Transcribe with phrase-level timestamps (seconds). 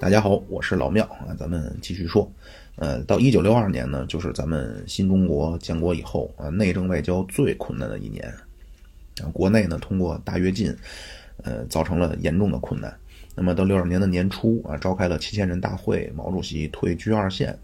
[0.00, 2.26] 大家好，我是老庙啊，咱们继续说。
[2.76, 8.26] 呃，到一九六二年呢，就是咱们新中国建国以后啊，内政外交最困难的一年
[9.22, 9.28] 啊。
[9.30, 10.74] 国内呢，通过大跃进，
[11.42, 12.96] 呃，造成了严重的困难。
[13.34, 17.58] 那么到六二年的年初啊，召开了七千人大会，毛主席退居二线，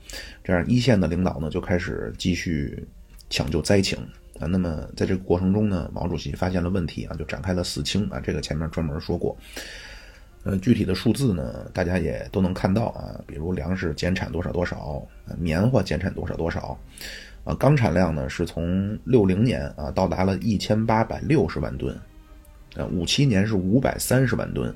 [0.44, 2.86] 这样一线的领导呢就开始继续
[3.30, 3.96] 抢救灾情
[4.38, 4.44] 啊。
[4.46, 9.34] 那么在这个过程中呢，毛主席发现了问题啊，就展开了四清啊，这个前面专门说过。
[10.46, 15.04] 呃，具体的数字呢，大家也都能看到啊，比如粮食减产多少多少，
[15.36, 16.78] 棉花减产多少多少，
[17.42, 21.98] 啊，钢产量呢是从六零年啊到达了一千八百六十万吨，
[22.76, 24.72] 呃，五七年是五百三十万吨，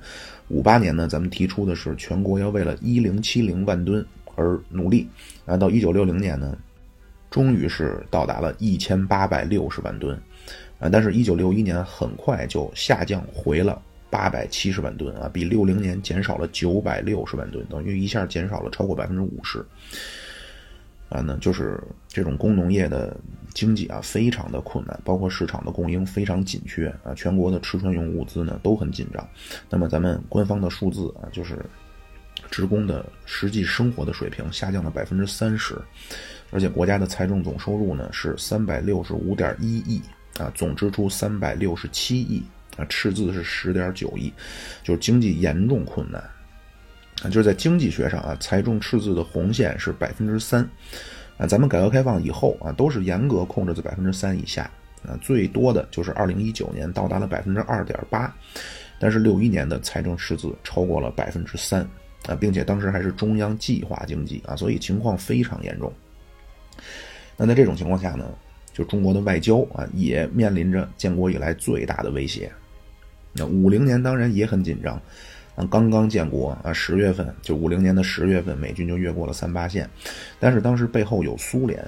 [0.49, 5.09] 五八年呢咱们提出的是全国要为了一零七零万吨而努力，
[5.47, 6.59] 啊，到一九六零年呢，
[7.31, 10.21] 终于是到达了一千八百六十万吨，
[10.81, 13.81] 啊，但是，一九六一年很快就下降回了。
[14.11, 19.65] 八百七十万吨啊，比六零年减少了九百六十万吨，等于一下减少了超过百分之五十。
[21.09, 23.17] 啊，呢就是这种工农业的
[23.53, 29.29] 经济啊，非常的困难，包括市场的供应非常紧缺啊，全国的吃穿用物资呢都很紧张。
[29.69, 31.59] 那么咱们官方的数字啊，就是
[32.49, 35.77] 职工的实际生活的水平下降了百分之三十，
[36.53, 40.01] 而且国家的财政总收入呢是三百六十五点一亿
[40.39, 42.41] 啊，总支出三百六十七亿。
[42.77, 44.33] 啊，赤字是十点九亿，
[44.83, 46.23] 就是经济严重困难
[47.23, 47.25] 啊！
[47.25, 50.67] 就是在经济学上啊，财政赤字的红线是百分之三
[51.37, 51.47] 啊。
[51.47, 54.71] 咱们改革开放以后啊，都是严格控制在百分之三以下
[55.07, 58.35] 啊，最多的就是二零一九年到达了百分之二点八，
[58.99, 61.83] 但是六一年的财政赤字超过了百分之三
[62.27, 65.93] 啊，并且当时还是中央计划经济啊，所以情况非常严重。
[67.37, 68.27] 那在这种情况下呢，
[68.73, 72.51] 就中国的外交啊，也面临着建国以来最大的威胁。
[73.33, 75.01] 那五零年当然也很紧张，
[75.55, 79.89] 啊，刚刚建国啊，十月份就五零年的十月份，美军就越过了三八线，
[80.41, 81.85] 但是当时背后有苏联，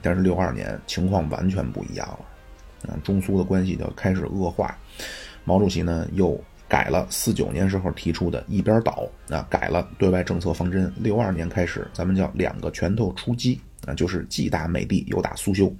[0.00, 4.74] 但是六二年情况完全不一样了，啊，中苏的关系就开始恶化，
[5.44, 15.70] 毛主席呢又改了四九年时候提出的一边倒，啊，改了对外政策方针，六二年开始咱们叫两个拳头出击，啊，就是既打美帝又打苏修。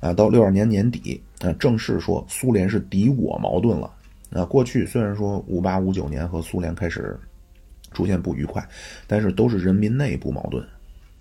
[0.00, 3.92] 啊，到六二年年底，啊，正式说苏联是敌我矛盾了。
[4.32, 7.18] 啊，过去虽然说五八五九年和苏联开始
[7.92, 8.66] 出现不愉快，
[9.06, 10.66] 但是都是人民内部矛盾。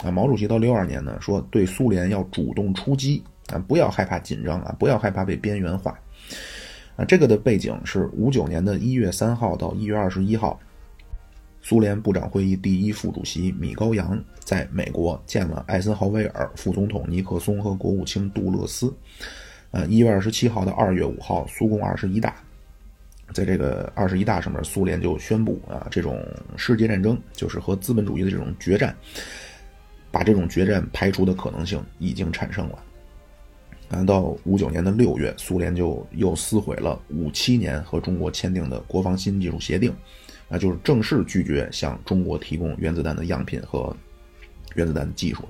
[0.03, 5.99] 啊，毛主席到六二年呢，说对苏联要主动出击，啊，不要害怕紧张啊，不要害怕被边缘化。
[6.95, 10.59] 啊，这个的背景是五九年的一月三号到一月二十一号。
[11.65, 18.93] 苏联部长会议第一副主席米高扬在美国见了艾森豪威尔、副总统尼克松和国务卿杜勒斯。
[19.73, 22.35] 呃，一月二十七号到二月五号，苏共二十一大，
[23.33, 26.23] 在这个二十一大上面，苏联就宣布啊，这种
[26.55, 28.95] 世界战争就是和资本主义的这种决战，
[30.11, 32.83] 把这种决战排除的可能性已经产生了。
[33.89, 39.91] 啊，到五九年的六月，苏联就又撕毁了五七年和中国签订的国防新技术协定。
[40.47, 43.95] 那就是正式拒绝向中国提供原子弹的样品和
[44.75, 45.45] 原子弹的技术。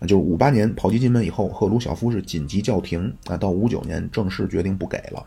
[0.00, 3.14] 那就是五八年炮击金门以后，赫鲁晓夫是紧急叫停。
[3.26, 5.24] 啊，到五九年正式决定不给了。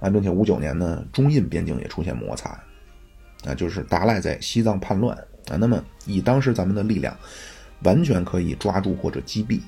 [0.00, 2.50] 啊，并且五九年呢，中印边境也出现摩擦。
[3.44, 5.16] 啊，就是达赖在西藏叛乱。
[5.48, 7.16] 啊，那么以当时咱们的力量，
[7.84, 9.60] 完全可以抓住或者击毙。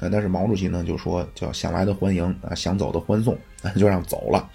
[0.00, 4.50] 啊，但是毛主席呢就说叫想来的欢迎，啊想走的欢送，啊 就让走了。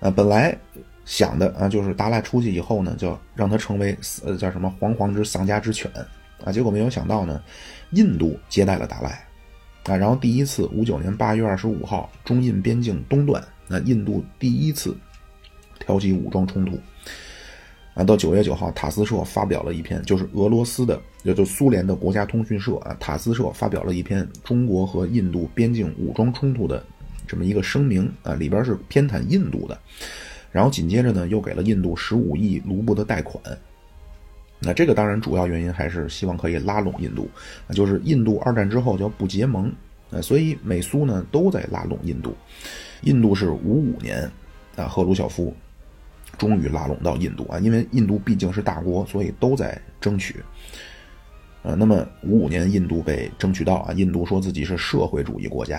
[0.00, 0.58] 啊，本来。
[1.06, 5.90] 想的啊，就是达赖出去以后呢，就让他成为呃叫什么煌煌之丧家之犬
[6.44, 6.52] 啊。
[6.52, 7.42] 结果没有想到呢，
[7.90, 9.26] 印度接待了达赖
[9.84, 9.96] 啊。
[9.96, 14.96] 然后第一次五九年八月二十五号，中印边境东段，那印度第一次
[15.78, 16.78] 挑起武装冲突
[17.94, 18.04] 啊。
[18.04, 26.84] 到九月九号，塔斯社发表了一篇，就是俄罗斯的，也就苏联的国家通讯社啊，塔斯社发表了一篇中国和印度边境武装冲突的
[27.26, 29.78] 这么一个声明啊，里边是偏袒印度的。
[30.52, 33.40] 然后紧接着呢，又给了印度十五亿卢布的贷款。
[34.60, 37.28] 那这个当然主要原因还是希望可以拉拢印度，
[37.70, 39.72] 就是印度二战之后叫不结盟，
[40.10, 42.36] 呃，所以美苏呢都在拉拢印度。
[43.02, 44.30] 印度是五五年
[44.76, 45.54] 啊，赫鲁晓夫
[46.36, 50.36] 终于拉拢到印度啊，因为印度毕竟是大国，所以都在争取。
[51.62, 55.78] 呃，那么五五年印度被争取到啊，印度说自己是社会主义国家。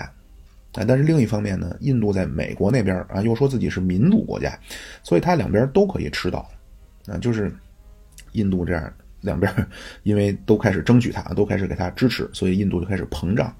[0.74, 4.58] 啊，但是另一方面呢，印度在美国那边啊，又说自己是民主国家，
[5.02, 6.48] 所以他两边都可以吃到，
[7.06, 7.52] 啊，就是
[8.32, 9.52] 印度这样两边，
[10.02, 13.54] 因为都开始争取他，都开始给他支持，所以印度就开始膨胀。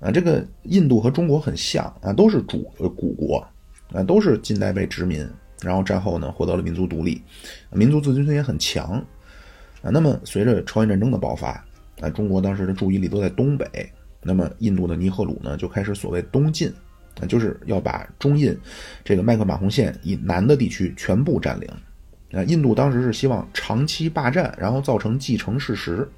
[0.00, 2.62] 啊，这个印度和中国很像啊，都是主
[2.96, 3.44] 古国，
[3.92, 5.28] 啊，都是近代被殖民，
[5.60, 7.20] 然后战后呢获得了民族独立，
[7.72, 9.04] 民族自尊心也很强
[9.82, 9.90] 啊。
[9.90, 11.64] 那么随着朝鲜战争的爆发
[12.00, 13.66] 啊，中国当时的注意力都在东北，
[14.22, 16.72] 那么印度的尼赫鲁呢就开始所谓东进
[17.20, 18.56] 啊， 就是要把中印
[19.04, 21.68] 这个麦克马洪线以南的地区全部占领
[22.32, 22.42] 啊。
[22.44, 26.08] 印度当时是希望长期霸占，然后造成继承事实。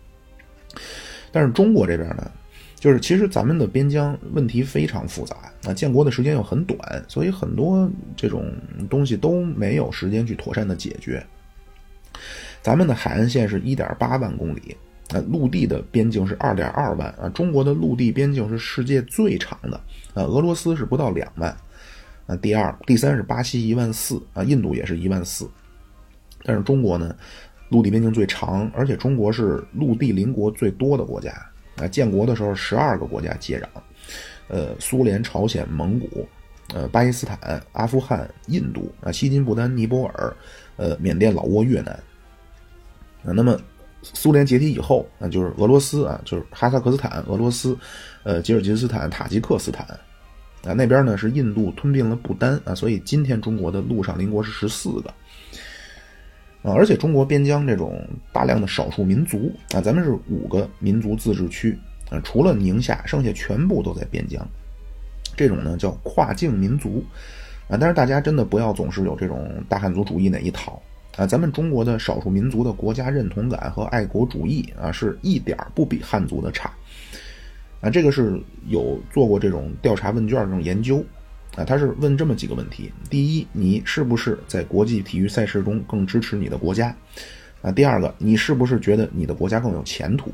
[1.32, 2.30] 但是中国这边呢，
[2.76, 8.52] 就是其实咱们的边疆问题非常复杂啊，建国的时间又很短，所以很多这种
[8.88, 11.24] 东西都没有时间去妥善的解决。
[12.62, 14.76] 咱们的海岸线是一点八万公里，
[15.10, 19.76] 啊，陆地的边境是二点二万啊，中国的陆地边境是世界最长的
[20.14, 21.56] 啊，俄罗斯是不到两万
[22.26, 25.48] 啊，第二、第三是巴西一万四啊，印度也是一万四，
[26.44, 27.14] 但是中国呢？
[27.68, 31.30] 陆地边境最长，而且中国是陆地邻国最多的国家
[31.76, 31.86] 啊！
[31.86, 33.66] 建国的时候，十二个国家接壤，
[34.48, 36.26] 呃，苏联、朝鲜、蒙古、
[36.74, 40.36] 呃，巴基斯坦、阿富汗、印度啊，西金不丹、尼泊尔、
[40.78, 41.92] 呃，缅甸、老挝、越南
[43.24, 43.30] 啊。
[43.30, 43.56] 那么，
[44.02, 47.78] 苏联解体以后，那就是俄罗斯啊，就是哈萨克斯坦、俄罗斯、
[48.24, 49.86] 呃，吉尔吉斯斯坦、塔吉克斯坦
[50.64, 55.14] 啊，那边呢是印度吞并了不丹啊，所以今天中国的陆上邻国是十四个。
[56.62, 61.78] 啊，而且中国边疆这种大量的少数民族啊，咱们是五个民族自治区
[62.10, 64.46] 啊，除了宁夏，剩下全部都在边疆。
[65.34, 67.02] 这种呢叫跨境民族
[67.68, 70.82] 啊，但是大家真的不要总是有这种大汉族主义那一套
[71.16, 71.26] 啊。
[71.26, 76.70] 咱们中国的少数民族的国家认同感和爱国主义啊，是一点不比汉族的差
[77.80, 77.88] 啊。
[77.88, 81.02] 这个是有做过这种调查问卷这种研究。
[81.56, 86.94] 啊，他是问这么几个问题：第一，你是不是在国际体育赛事中更支持你的国家？
[87.60, 90.30] 啊，第二个，你是不是觉得你的国家更有前途？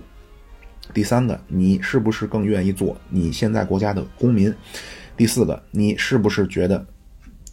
[0.92, 4.54] 第三个，你是不是更愿意做你现在国家的公民？
[5.16, 6.86] 第四个，你是不是觉得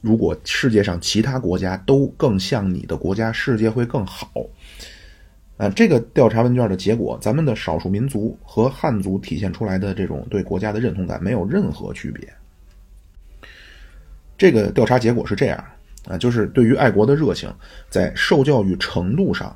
[0.01, 4.29] 如果世界上其他国家都更像你的国家，世界会更好？
[5.57, 12.27] 啊，这个调查问卷的结果，咱们的少数民族和汉族体现出来的这种对国家的认同感没有任何区别。
[14.43, 15.63] 这个调查结果是这样
[16.05, 17.49] 啊，就是对于爱国的热情，
[17.89, 19.55] 在受教育程度上，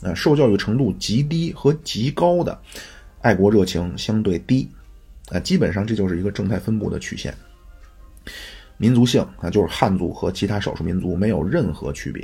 [0.00, 2.56] 啊，受教育程度极低和极高的
[3.20, 4.68] 爱国热情相对低，
[5.30, 7.34] 啊，基本上这就是一个正态分布的曲线。
[8.76, 12.22] 民族性啊，就是汉族和其他少数民族没有任何区别，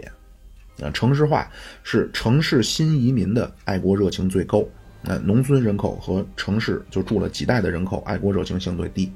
[0.81, 1.51] 啊，城市化
[1.83, 4.65] 是城市新移民的爱国热情最高，
[5.03, 9.11] 啊，农村人口和城市就住了几代的人口爱国热情相对低。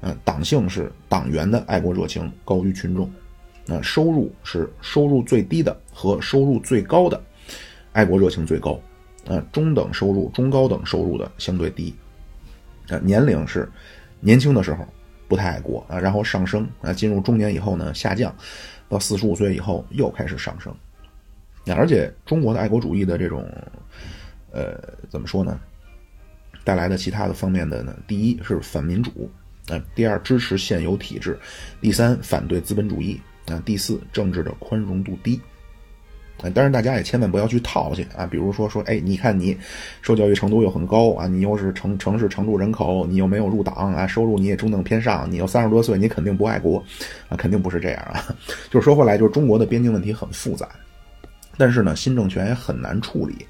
[0.00, 3.10] 呃，党性是党员的爱国热情高于群众，
[3.66, 7.20] 那收入是收入最低的和收入最高的，
[7.90, 8.80] 爱国热情最高，
[9.26, 11.92] 啊，中等收入、中高等收入的相对低，
[12.88, 13.68] 啊，年龄是
[14.20, 14.86] 年轻的时候
[15.26, 18.32] 不太爱国啊，然后上升啊，进入中年以后呢下降，
[18.88, 20.72] 到四十五岁以后又开始上升，
[21.66, 23.44] 啊，而且中国的爱国主义的这种，
[24.52, 24.78] 呃，
[25.08, 25.58] 怎么说呢，
[26.62, 29.28] 带来的其他的方面的呢，第一是反民主。
[29.68, 31.38] 啊，第二支持现有体制，
[31.80, 35.40] 第三反对资本主义啊，第四政治的宽容度低
[36.42, 36.48] 啊。
[36.50, 38.26] 当然，大家也千万不要去套去啊。
[38.26, 39.56] 比如说说，哎，你看你
[40.00, 46.82] 受教育程度又很高啊，你又是城城市常住人口，你又没有入党啊，收入你也中等偏上，你又三十多岁，你肯定不爱国
[47.28, 48.24] 啊，肯定不是这样啊。
[48.70, 50.68] 就是说回来，就是中国的边境问题很复杂，
[51.58, 53.46] 但是呢，新政权也很难处理。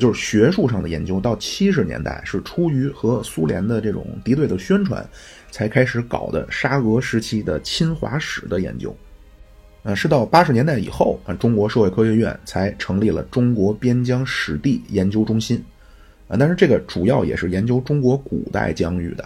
[0.00, 5.06] 就是学术上的研究，到七十年代是出于和苏联的这种敌对的宣传。
[5.52, 8.96] 才开始搞的沙俄时期的侵华史的研究，
[9.82, 15.62] 呃，是到八十年代以后啊，中国社会科学院才成立了中国边疆史地研究中心，
[16.26, 19.22] 啊，但是这个主要也是研究中国古代疆域的，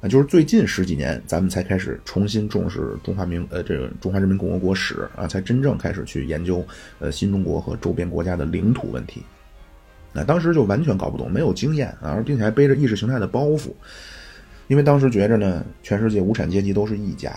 [0.00, 6.64] 啊，就是最近十几年咱们才开始重新重视中华民呃这个中华人民共和国史啊，才真正开始去研究
[7.00, 9.24] 呃新中国和周边国家的领土问题，
[10.12, 13.72] 那当时就完全搞不懂，没有经验啊，并且还背着意识形态的包袱。
[14.68, 17.32] 因为当时觉着呢，全世界无产阶级都是一家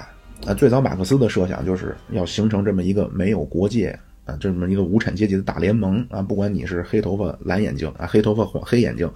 [0.45, 0.53] 啊。
[0.53, 6.21] 最早马克思的设想就是要形成这么一个没有国界啊，这么一个无产阶级的大联盟啊。
[6.21, 9.09] 不管你是黑头发蓝眼睛啊，黑头发黄黑眼睛，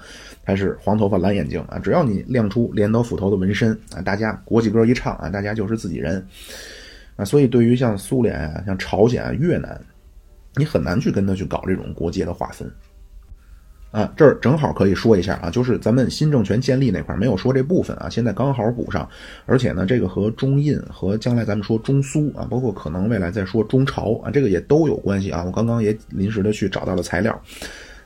[0.43, 6.25] 还是黄头发蓝眼睛啊，只要你亮出镰刀斧头的纹身啊，大家国际歌一唱啊，大家就是自己人
[7.17, 7.25] 啊。
[7.25, 9.79] 所以对于像苏联啊、像朝鲜啊、越南，
[10.55, 12.71] 你很难去跟他去搞这种国界的划分。
[13.95, 19.07] 啊，这儿正好可以说一下啊，就是咱们新政权建立那块没有说这部分啊，现在刚好补上。
[19.45, 25.45] 而且呢，这个和中印和将来咱们说中苏啊，包括可能未来再说中朝啊，这个也都有关系啊。
[25.45, 27.41] 我刚刚也临时的去找到了材料。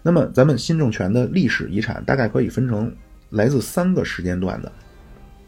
[0.04, 2.94] 那么咱们新政权的历史遗产大概可以分成
[3.32, 4.72] 来自三个时间段的。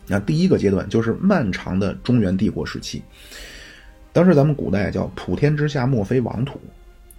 [0.07, 3.03] 那第一个阶段就是漫长的中原帝国时期。
[4.11, 6.59] 当时咱们古代叫普天之下莫非王土，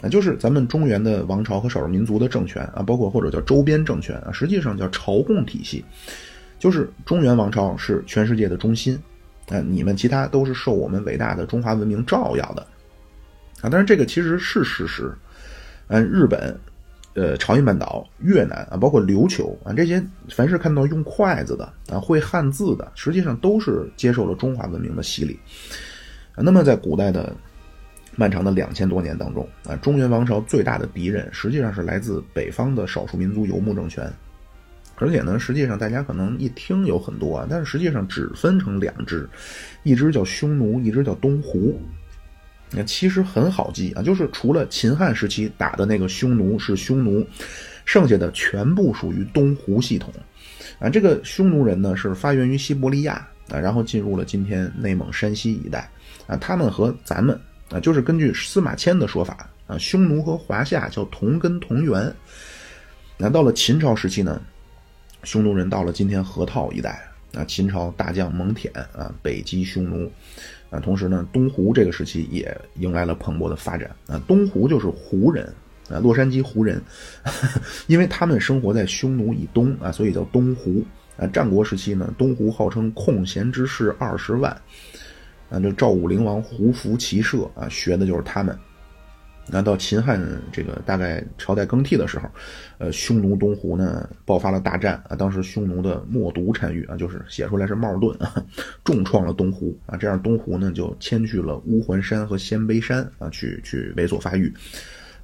[0.02, 5.84] 啊，就是咱们中原的王朝和少数民族的政权啊，包括或者叫周边政权啊，实际上叫朝贡体系，
[6.58, 8.98] 就是中原王朝是全世界的中心，
[9.48, 12.66] 啊，你们其他都是受我们伟大的中华文明照耀的，
[13.62, 15.12] 啊，但是这个其实是事实，
[15.88, 16.58] 嗯，日本。
[17.14, 25.38] 呃，朝鲜半岛、越南啊，包括琉球啊，这些凡是看到用筷子的啊，会汉字的，实际上都是接受了中华文明的洗礼。
[26.34, 27.30] 啊，那么在古代的
[28.16, 34.12] 漫长的两千多年当中啊，中原王朝最大的敌人实际上是来自北方的少数民族游牧政权，
[34.96, 39.28] 而且呢，实际上大家可能一听有很多啊，但是实际上只分成两支，
[39.82, 41.80] 一支叫匈奴，一支叫东胡。
[42.74, 47.26] 那其实很好记啊，就是除了秦汉时期打的那个匈奴是匈奴，
[47.84, 50.12] 剩下的全部属于东胡系统。
[50.78, 53.14] 啊，这个匈奴人呢是发源于西伯利亚
[53.50, 55.90] 啊，然后进入了今天内蒙、山西一带
[56.26, 56.36] 啊。
[56.36, 57.38] 他们和咱们
[57.72, 62.14] 啊，就是根据司马迁的说法啊，匈奴和华夏叫同根同源。
[63.16, 64.40] 那到了秦朝时期呢，
[65.24, 67.02] 匈奴人到了今天河套一带
[67.34, 70.10] 啊，秦朝大将蒙恬啊北击匈奴。
[70.70, 74.18] 啊，同时呢，东湖这个时期也迎来了蓬勃的发展啊。
[74.26, 75.44] 东湖就是胡人
[75.90, 76.82] 啊，洛杉矶胡人，
[77.88, 80.82] 因为他们生活在匈奴以东啊，所以叫东湖
[81.18, 81.26] 啊。
[81.26, 84.58] 战国时期呢，东湖号称空闲之士二十万
[85.52, 88.58] 啊，就赵武灵王胡服骑射啊，学的就是他们。
[89.48, 92.28] 那到秦汉这个大概朝代更替的时候，
[92.78, 95.16] 呃，匈奴东胡呢爆发了大战啊。
[95.16, 98.32] 当时匈奴的冒毒单于啊，就是写出来是冒顿啊，
[98.84, 99.96] 重创了东胡啊。
[99.96, 104.50] 这样东胡呢就迁去了乌桓山和鲜卑山啊，去去猥琐发育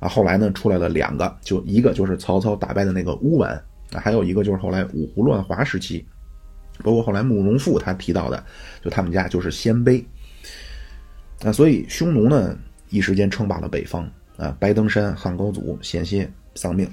[0.01, 0.09] 啊。
[0.09, 3.55] 后来呢出来了两个，就一个就是曹操打败的那个乌丸
[3.93, 6.05] 啊，还有一个就是后来五胡乱华时期，
[6.83, 8.45] 包括后来慕容复他提到的，
[8.83, 10.05] 就他们家就是鲜卑
[11.43, 11.53] 啊。
[11.53, 12.57] 所以匈奴呢。
[12.91, 14.57] 一时间称霸了北方啊！
[14.59, 16.89] 白登山汉高祖险些丧命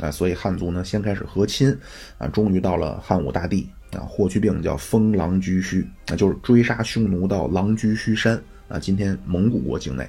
[0.00, 0.10] 啊！
[0.10, 1.72] 所以汉族呢先开始和亲
[2.18, 10.04] 啊，终于到了汉武大帝啊，霍去病叫封狼居胥啊，就是追杀匈奴到狼居胥山啊，今天蒙古国境内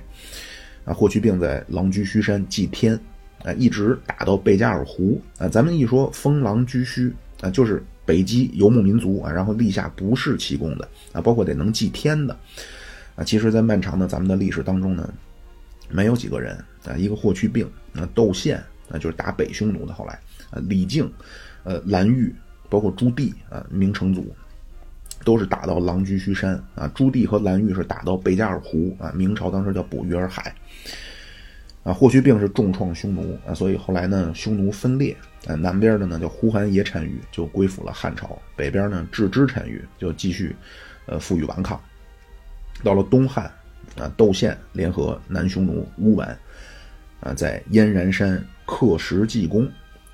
[0.86, 3.00] 啊，霍去病在狼居胥山祭天
[3.44, 5.48] 啊，一直打到贝加尔湖啊。
[5.48, 12.36] 咱们一说封狼居胥啊，就是北击游牧民族啊，然后立下不世奇功的啊，包括得能祭天的。
[13.24, 15.14] 其实，在漫长的咱们的历史当中呢，
[15.90, 18.58] 没有几个人啊，一个霍去病，啊，窦宪，
[18.90, 20.14] 啊，就是打北匈奴的，后来，
[20.50, 21.12] 啊，李靖，
[21.64, 22.34] 呃，蓝玉，
[22.70, 24.34] 包括朱棣，啊，明成祖，
[25.24, 30.56] 都是打到狼居胥山，啊，朱棣和蓝玉是打到贝加尔湖，啊，明朝当时叫捕鱼儿海，
[31.84, 40.56] 啊，霍去病是重创匈奴，啊，所以后来呢，匈奴分裂，啊，南边的呢叫呼韩邪单于就归附了汉朝，北边呢郅支单于就继续，
[41.06, 41.80] 呃，负隅顽抗。
[42.84, 43.46] 到了东汉，
[43.98, 46.38] 啊，窦宪联合南匈奴乌丸，
[47.20, 49.68] 啊，在燕然山刻石记功，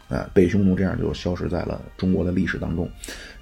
[0.10, 2.90] 啊，北匈奴这样就消失在了中国的历史当中。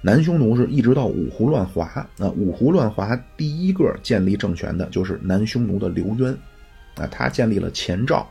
[0.00, 1.84] 南匈奴是一直到五胡乱华，
[2.18, 6.32] 啊，五胡乱华第一个建立政权的就是南匈奴的刘渊，
[6.96, 8.28] 啊，他建立了前赵，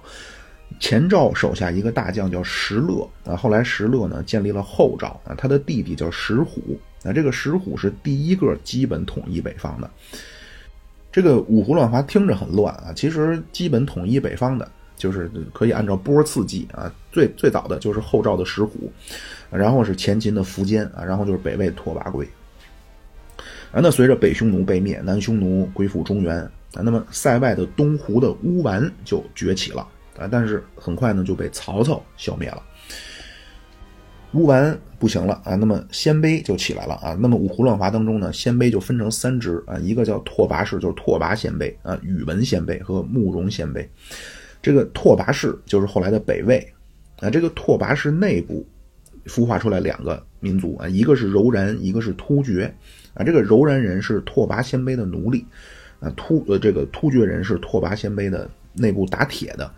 [0.79, 9.89] 前赵手下一个大将叫石勒，啊，后来石勒呢建立了后赵，啊，他的弟弟叫石虎，啊，这个石虎是第一个基本统一北方的。
[11.15, 16.93] 这个五胡乱华听着很乱啊，其实基本统一北方的，就是可以按照波次记啊。
[17.09, 18.91] 最最早的就是后赵的石虎，
[19.49, 22.27] 然后是前秦的苻坚啊，然后就是北魏拓跋圭。
[23.71, 26.37] 啊，那随着北匈奴被灭，南匈奴归附中原
[26.73, 29.87] 啊，那么塞外的东胡的乌丸就崛起了
[30.19, 32.61] 啊，但是很快呢就被曹操消灭了。
[34.35, 37.17] 乌丸不行了啊，那么鲜卑就起来了啊。
[37.17, 43.87] 那么五胡乱华当中呢，鲜卑就分成三支啊，一个叫拓跋氏，就是拓跋鲜卑啊，宇文鲜卑和慕容鲜卑。
[44.61, 46.57] 这个拓跋氏就是后来的北魏
[47.21, 47.29] 啊。
[47.29, 48.65] 这个拓跋氏内部
[49.25, 52.73] 孵化出来两个民族啊，一个是柔然，一个是突厥
[53.13, 53.23] 啊。
[53.23, 55.45] 这个柔然人是拓跋鲜卑的奴隶
[56.01, 59.71] 啊，突呃这个突厥人是拓跋鲜卑的内部打铁的。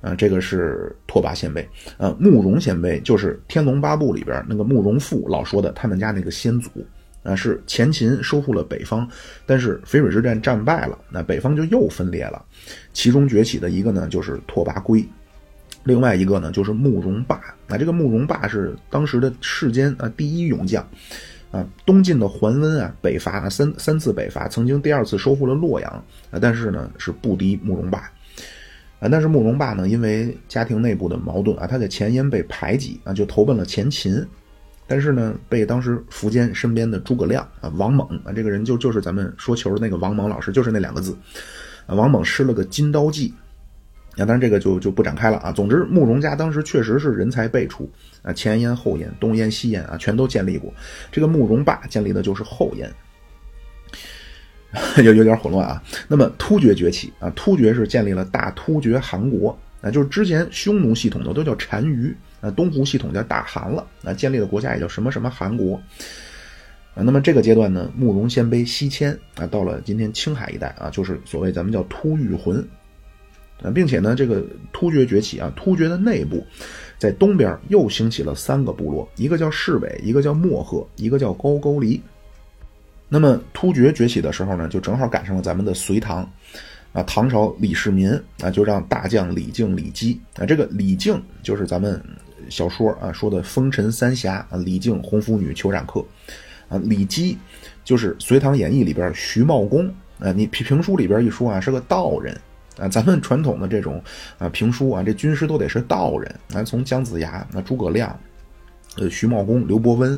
[0.00, 1.62] 啊，这个是拓跋鲜卑，
[1.98, 6.70] 呃，慕容鲜卑就是《天龙八部》里边那个慕容复老说的他们家那个先祖，
[7.22, 9.06] 啊，是前秦收复了北方，
[9.44, 12.42] 但是淝水之战战败了，那北方就又分裂了，
[12.94, 15.06] 其中崛起的一个呢就是拓跋圭，
[15.84, 20.82] 另外一个呢就是慕容霸，那这个慕容霸是当时的世间啊第一勇将，
[21.50, 25.90] 啊，东晋的桓温啊北伐三三次北伐，曾经第二次收复了洛阳，
[26.30, 28.10] 啊，但是呢是不敌慕容霸。
[29.00, 34.24] 啊，但是慕容霸呢，因为家庭内部的矛盾啊，他在前燕被排挤啊，就投奔了前秦。
[34.86, 41.16] 但是呢，被当时苻坚身边的诸葛亮啊、王猛啊，这个人就就是咱们说球的那个王猛老师，就是那两个字，
[41.86, 43.32] 啊，王猛施了个金刀计。
[44.16, 45.52] 啊，当然这个就就不展开了啊。
[45.52, 47.88] 总之，慕容家当时确实是人才辈出
[48.22, 50.74] 啊，前燕、后燕、东燕、西燕啊，全都建立过。
[51.12, 52.92] 这个慕容霸建立的就是后燕，
[55.04, 55.82] 有有点混乱啊。
[56.08, 65.80] 那么突厥崛起啊，突厥是建立了大突厥汗国啊，就是之前匈奴系统的都叫单于啊，东胡系统叫大汗了啊，建立的国家也叫什么什么汗国
[66.94, 67.02] 啊。
[67.02, 72.66] 那么这个阶段呢，慕容鲜卑西迁啊，到了今天青海一带啊，就是所谓咱们叫突厥浑
[73.62, 76.46] 啊，并且呢，这个突厥崛起啊，突厥的内部
[76.98, 82.00] 在东边又兴起了三个部落，一个叫市北，一个叫漠河，一个叫高句丽。
[83.12, 86.22] 那么突厥崛起的时候呢，就正好赶上了咱们的隋唐
[86.92, 88.08] 啊，唐朝李世民
[88.40, 92.00] 啊，就让大将李靖、李基啊，这个李靖就是咱们
[92.48, 96.04] 小说啊说的风尘三侠啊，李靖、红拂女、裘染客
[96.68, 97.36] 啊，李基
[97.84, 102.32] 就是《隋唐演义》里边徐茂公啊，你评评书里边一说啊，是个道人
[102.78, 104.00] 啊，咱们传统的这种
[104.38, 108.16] 啊评书啊，这军师都得是道人啊，从姜子牙、那诸葛亮、
[108.98, 110.16] 呃徐茂公、刘伯温。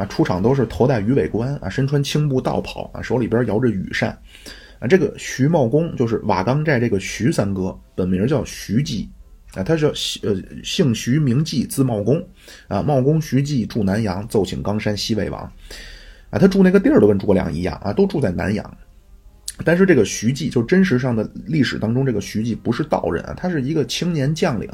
[0.00, 4.18] 啊，出场都是头戴鱼尾冠啊，身穿青布道袍啊，手里边摇着羽扇，
[4.78, 9.10] 啊，这个徐茂公就是瓦岗寨这个徐三哥，本名叫徐季，
[9.52, 9.88] 啊，他是
[10.22, 12.26] 呃姓徐名季，字茂公，
[12.66, 15.42] 啊，茂公徐季住南阳，奏请冈山西魏王，
[16.30, 18.78] 啊，他住那个地儿都跟诸葛亮一样啊，都住在南阳，
[19.66, 24.66] 但是这个徐季就真实上的历史当中，这个徐季不是道人啊，他是一个青年将领。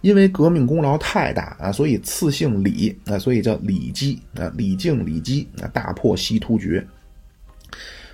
[0.00, 6.86] 因为革命功劳太大啊，所以赐姓李啊，所以叫李基啊，李靖、李基啊，大破西突厥。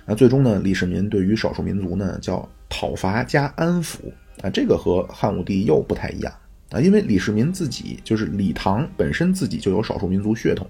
[0.05, 3.99] 啊，最终呢，李世民对于少数民族呢叫讨伐加安抚。
[4.41, 6.33] 啊，这个和汉武帝又不太一样。
[6.69, 10.67] 啊，因为李世民自己就是李唐本身自己就有少数民族血统，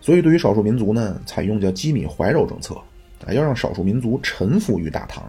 [0.00, 2.74] 所以对于少数民族呢，采用叫机米怀柔政策。
[3.26, 5.24] 啊，要让少数民族臣服于大唐。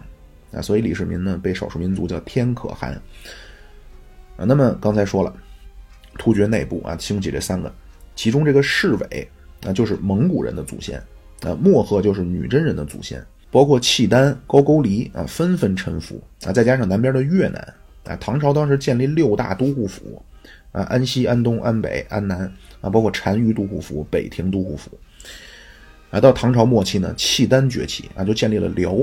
[0.52, 3.00] 啊，所以李世民呢被少数民族叫天可汗。
[4.36, 5.32] 啊，那么刚才说了，
[6.18, 7.72] 突厥内部啊兴起这三个，
[8.16, 9.28] 其中这个市委
[9.64, 10.98] 啊就是蒙古人的祖先，
[11.42, 20.20] 啊漠河就是女真人的祖先，包括契丹、高句丽啊纷纷臣服啊，再加上南边的越南啊，唐朝当时建立六大都护府
[20.72, 24.90] 啊，安西、安东、安北、安南啊，包括单于都护府、北庭都护府
[26.10, 28.96] 啊，到唐朝末期呢，契丹崛起啊，就建立了辽，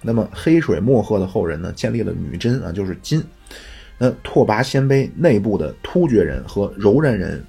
[0.00, 3.22] 那么黑水漠河的后人呢，建立了女真啊，就是金。
[4.04, 7.40] 那拓跋鲜卑内部的突厥人和柔然人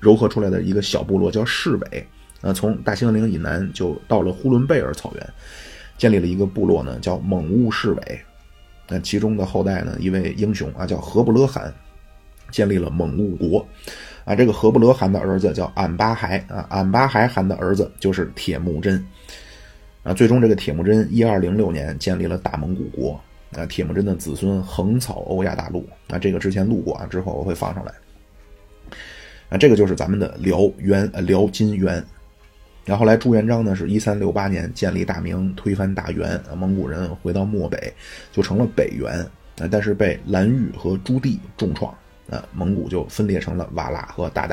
[0.00, 2.02] 糅合出来的一个小部落叫市北，
[2.40, 5.30] 呃，从大兴安岭以南就到了呼伦贝尔草原，
[5.98, 8.18] 建立了一个部落呢，叫蒙兀市北。
[8.88, 11.70] 那其中的后代呢，一位英雄啊，叫何不勒汗，
[12.50, 13.68] 建立了蒙兀国。
[14.24, 19.04] 啊，这个何不勒汗的儿子叫俺巴孩啊，俺巴孩汗的儿子就是铁木真。
[20.04, 23.20] 啊，最终这个铁木真一二零六年建立了大蒙古国。
[23.56, 27.92] 啊，铁木真的子孙横扫欧亚大陆，啊，这个之前录过啊，之后我会放上来。
[29.48, 32.04] 啊，这个就是咱们的辽元呃辽金元，
[32.84, 37.90] 然后来朱元璋呢是一三六八年建立大明，推翻大元，蒙古人回到漠北，
[38.30, 39.18] 就成了北元
[39.58, 41.90] 啊，但是被蓝玉和朱棣重创，
[42.28, 44.52] 啊，蒙古就分裂成了瓦剌和鞑靼，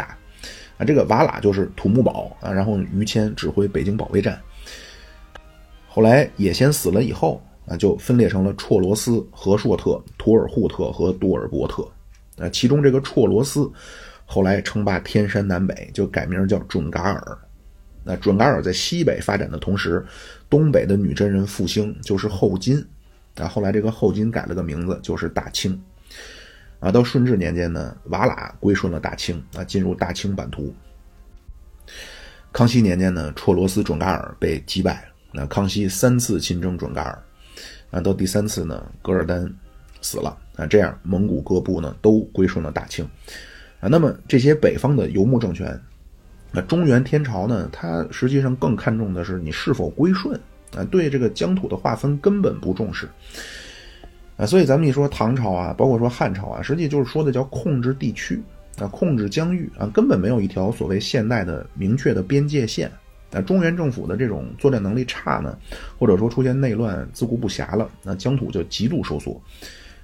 [0.78, 4.40] 啊，这个瓦剌就是土木堡啊，然后于谦指挥北京保卫战，
[5.90, 7.45] 后来也先死了以后。
[7.68, 11.88] 啊，就分裂成了绰罗斯、和硕特、图尔扈特和多尔伯特。
[12.38, 13.72] 啊，其中这个绰罗斯
[14.26, 17.38] 后来称霸天山南北，就改名叫准噶尔。
[18.04, 20.06] 那准噶尔在西北发展的同时，
[20.50, 22.86] 东北的女真人复兴，就是后金。
[23.38, 25.82] 啊，后来这个后金改了个名字，就是大清。
[26.80, 30.74] 啊，到顺治年间呢，瓦剌归顺了大清，啊，进入大清版图。
[32.54, 35.10] 康熙年间呢，绰罗斯准噶尔被击败。
[35.32, 37.22] 那康熙三次亲征准噶尔。
[37.96, 39.50] 啊，到第三次呢，噶尔丹
[40.02, 43.08] 死了啊，这样蒙古各部呢都归顺了大清
[43.80, 43.88] 啊。
[43.88, 45.80] 那么这些北方的游牧政权，
[46.52, 50.38] 那中原天朝呢，它实际上更看重的是你是否归顺
[50.76, 53.08] 啊，对这个疆土的划分根本不重视
[54.36, 54.46] 啊。
[54.46, 58.44] 所以咱们一说唐朝啊，包括说汉朝啊，实际就是说的叫控制地区
[58.78, 62.92] 啊，控制疆域啊，根本没有一条所谓现代的明确的边界线。
[63.36, 65.58] 那中原政府的这种作战能力差呢，
[66.00, 69.40] 或者说出现内乱、自顾不暇了，那疆土就极度收缩。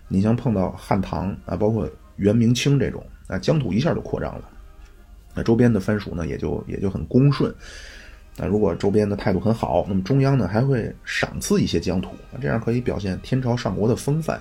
[0.10, 4.44] 你像碰到汉唐啊，包括元明清这种，那疆土一下就扩张了。
[5.34, 7.56] 那周边的藩属呢，也就也就很恭顺。
[8.36, 14.38] 那如果周边的态度很好，那么中央呢还会赏赐一些疆土，这样可以表现天朝上国的风范。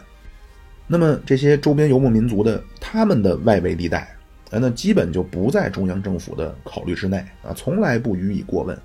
[0.88, 4.12] 那么这些周边游牧民族的他们的外围地带
[4.58, 8.76] 那基本就不在中央政府的考虑之内啊，从来不予以过问。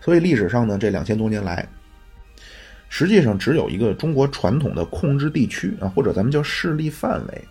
[0.00, 1.68] 所以历史上呢，这两千多年来，
[2.88, 7.44] 实际上只有一个中国传统的控制地区啊，或者咱们叫势力范围。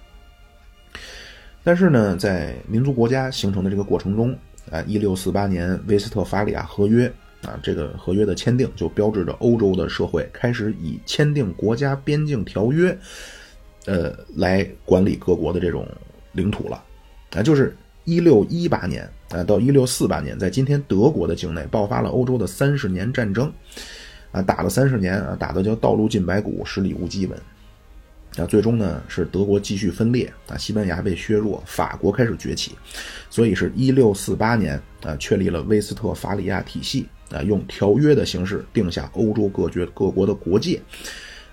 [1.63, 4.35] 但是呢，在民族国家形成的这个过程中，
[4.71, 7.07] 啊，一六四八年威斯特伐利亚合约
[7.43, 12.97] 啊，这个合约的签订就标志着欧洲的社会开始以签订国家边境条约，
[13.85, 15.87] 呃，来管理各国的这种
[16.31, 16.83] 领土了。
[17.35, 23.51] 啊，就是一六一八年啊，到一六四八年，在今天德国的境内爆发了欧洲的三十年战争，
[24.31, 27.37] 啊，打了三十年啊，打的叫道路尽白骨，十里无基本。
[28.37, 32.71] 啊，最终呢是德国继续分裂啊，西班牙被削弱，法国开始崛起，
[33.29, 40.81] 所以是一六四八年啊，确立了威斯特伐利亚体系啊，用条约的形式定下欧洲各国各国的国界。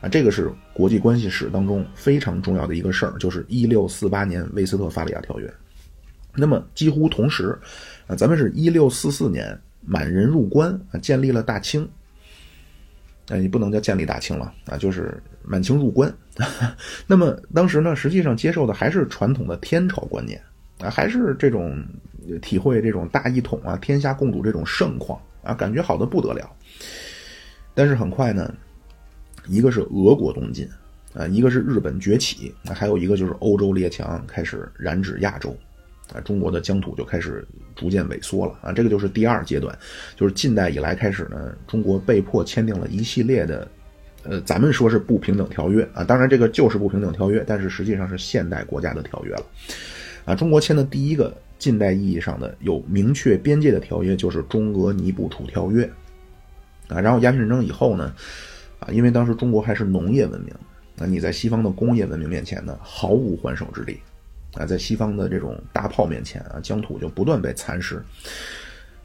[0.00, 5.52] 啊，这个是国际关系史当中非常重要的一个事儿，就是一六四八年威斯特伐利亚条约。
[6.38, 7.58] 那么几乎同时，
[8.06, 11.88] 啊，咱们是一六四四年满人入关啊，建立了大清。
[13.28, 16.12] 哎，你不能叫建立大清了啊，就是满清入关。
[17.06, 20.40] 那么当时呢，实际上接受的还是传统的天朝观念
[20.80, 21.84] 啊，还是这种
[22.40, 26.50] 体会这种大一统啊、天下共主这种盛况啊，感觉好的不得了。
[27.74, 28.54] 但是很快呢。
[29.50, 30.68] 一个是俄国东进，
[31.14, 35.56] 啊，一个是日本崛起，那还有一个就是欧洲列强开始染指亚洲，
[36.12, 39.76] 啊，中国的疆土就开始逐渐萎缩了，啊，这个就是第二阶段，
[40.16, 43.68] 就是近代以来开始呢，中国被迫签订了一系列的，
[44.22, 49.46] 呃，咱们说是不平等条约，啊，当然这个就是不平等条约，但是实际上是现代国家的条约了，
[50.24, 55.84] 啊，中国签的第一个近代意义上的有明确边界的条约就是中俄尼布楚条约，
[56.88, 58.14] 啊，然后鸦片战争以后呢。
[58.80, 60.54] 啊，因为当时中国还是农业文明，
[60.94, 63.98] 那你在西方的工业文明面前呢，毫无还手之力。
[64.54, 68.02] 啊，在西方的这种大炮面前啊，疆土就不断被蚕食。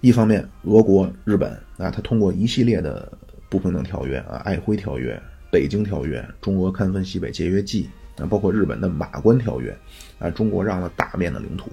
[0.02, 3.12] 一方面，俄国、日本啊，他通过一系列的
[3.50, 9.78] 不平等条约啊，瑷珲条约、北京条约、中俄勘分西北节约记啊，包括日本的马关条约
[10.20, 11.72] 啊，中国让了大面的领土。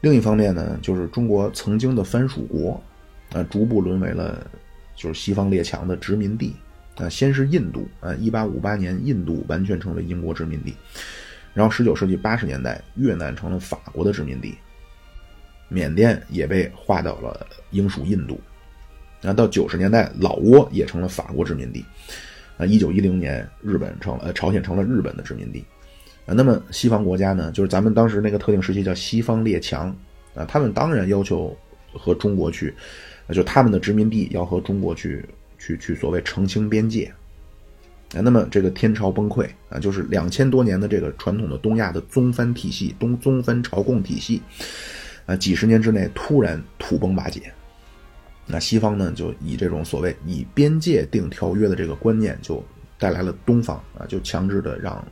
[0.00, 2.80] 另一方面呢，就是中国曾经的藩属国
[3.32, 4.46] 啊，逐步沦为了
[4.94, 6.54] 就是西方列强的殖民地。
[6.96, 10.74] 啊，先是印度啊，一八五八年，印度完全成为英国殖民地。
[11.56, 14.58] 然后十九世纪八十年代，越南成了法国的殖民地，
[15.68, 18.38] 缅甸也被划到了英属印度。
[19.22, 21.82] 啊，到九十年代，老挝也成了法国殖民地。
[22.58, 25.64] 啊，一九一零年，日本成了朝鲜成了日本的殖民地。
[26.26, 29.88] 啊，那么西方国家呢，就是咱们当时那个特定时期叫西方列强
[30.34, 31.56] 啊，他们当然要求
[31.92, 32.74] 和中国去，
[33.32, 35.24] 就他们的殖民地要和中国去。
[35.58, 37.10] 去去所谓澄清边界，
[38.14, 44.40] 啊，那么这个天朝崩溃啊，就是两千多年的这个传统的东亚的宗藩体系，东宗藩朝贡体系，
[45.26, 47.52] 啊，几十年之内突然土崩瓦解，
[48.46, 52.64] 那西方呢就以这种所谓以边界定条约的这个观念，就
[52.96, 55.04] 带来了东方啊，就强制的让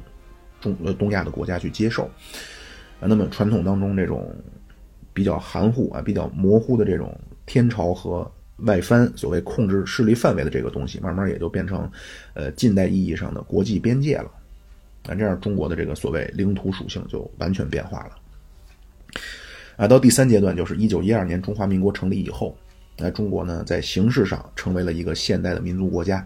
[0.61, 2.05] 中呃东亚的国家去接受，
[3.01, 4.33] 啊，那么传统当中这种
[5.13, 7.13] 比较含糊啊、比较模糊的这种
[7.45, 8.31] 天朝和。
[8.59, 11.91] 外藩所谓控制势力范围的这个东西，慢慢也就变成，
[12.35, 14.31] 呃，近代意义上的国际边界了。
[15.07, 18.13] 啊，这样中国的这个所谓领土属性就完全变化了。
[19.77, 22.57] 啊，到第三阶段就是一九一二年中华民国成立以后，
[22.97, 26.19] 那中国呢在形式上成为了一个现代的民族国家，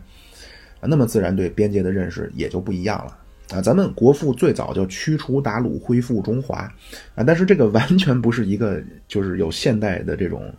[0.81, 3.19] 啊，那么自然对边界的认识也就不一样了。
[3.51, 6.59] 啊，咱们国父最早就驱除鞑虏，恢复中华，
[7.15, 10.53] 啊，但是这个完全不是一个就是有现代的这种。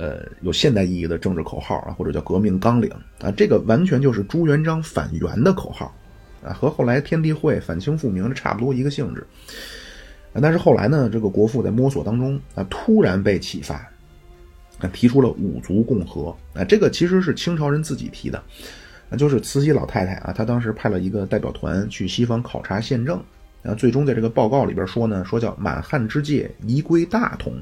[0.00, 2.88] 呃，有现代意义的政治口号啊，或者叫革命纲领
[3.20, 5.92] 啊，这个完全就是朱元璋反元的口号
[6.40, 9.26] 啊，和后来天地会反清复明的差不多一个性质。
[10.40, 13.84] 但是后来呢，这个国父在摸索当中啊，突然被启发，
[14.92, 18.40] 提出了五族共和啊，这个其实是清朝人自己提的，
[19.10, 23.22] 啊，就是慈禧老太太啊，她当时派了一个代表团去西方考察宪政，
[23.62, 27.54] 啊，最终在这个报告里边说呢，说叫满汉之界宜归大同。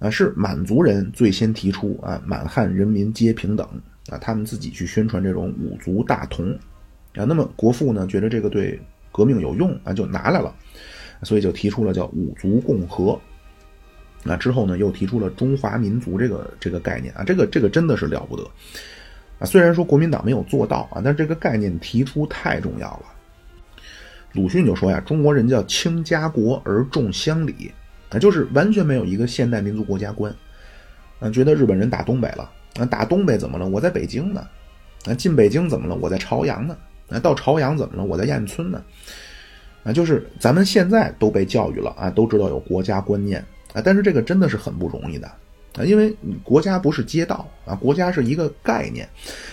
[0.00, 3.66] 啊，是满族人最先提出啊，满汉人民皆平等
[4.08, 6.52] 啊，他们自己去宣传这种五族大同
[7.14, 7.24] 啊。
[7.24, 8.78] 那么国父呢，觉得这个对
[9.12, 10.54] 革命有用啊，就拿来了，
[11.22, 13.18] 所以就提出了叫五族共和。
[14.24, 18.42] 那之后呢，又提出了中华民族这个这个概念啊，这个这个真的是了不得
[19.38, 19.44] 啊。
[19.44, 23.04] 虽然说国民党没有做到啊，但是这个概念提出太重要了。
[24.32, 27.72] 鲁迅就说呀，中国人叫轻家国而重乡里。
[28.10, 30.32] 啊，就是完全没有一个现代民族国家观，
[31.18, 33.66] 啊，觉得日本人打东北了，啊，打东北怎么了？
[33.66, 34.46] 我在北京呢，
[35.06, 35.96] 啊，进北京怎么了？
[35.96, 36.76] 我在朝阳呢，
[37.08, 38.04] 啊，到朝阳怎么了？
[38.04, 38.80] 我在燕村呢，
[39.82, 45.28] 啊，就是咱们现在都被教育了啊，都知道有国家观念啊，但是这个真的是很不容易的
[45.76, 49.08] 啊，因为国家不是街道啊，国家是一个概念。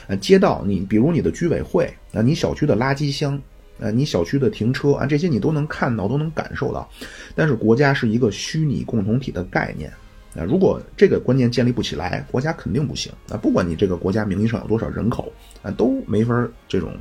[0.08, 3.40] 啊，街道你比如你的居委会啊，你小区的垃圾箱
[3.80, 6.90] 啊，你小区的停车啊，这些你都能看到，都能感受到，
[7.36, 9.92] 但是国家是一个虚拟共同体的概念
[10.36, 13.12] 啊，如果这个观念建立不起来，国家肯定不行。
[13.30, 15.32] 啊，不管你这个国家名义上有多少人口
[15.62, 16.94] 啊，都没法这种。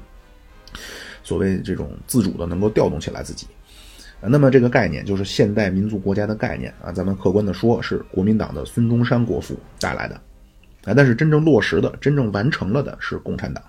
[1.22, 3.46] 所谓这种自主的能够调动起来自己，
[4.28, 6.92] 那么这个概念就是现代民族国家的概念啊。
[6.92, 10.14] 咱们客观的说，是国民党的孙中山国父带来的
[10.84, 10.94] 啊。
[10.94, 13.62] 但是真正落实的、真正完成了的是共产党。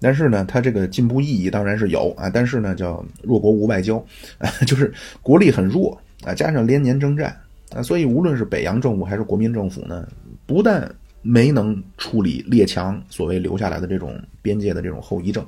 [0.00, 2.28] 但是呢，它这个进步意义当然是有啊。
[2.28, 4.04] 但是呢，叫弱国无外交，
[4.66, 4.92] 就是
[5.22, 7.34] 国力很弱啊，加上连年征战
[7.72, 10.06] 啊，所以无论是北洋政府还是国民政府呢，
[10.46, 10.88] 不但
[11.22, 15.44] 没能处理列强所谓留下来的这种边界的这种后遗症，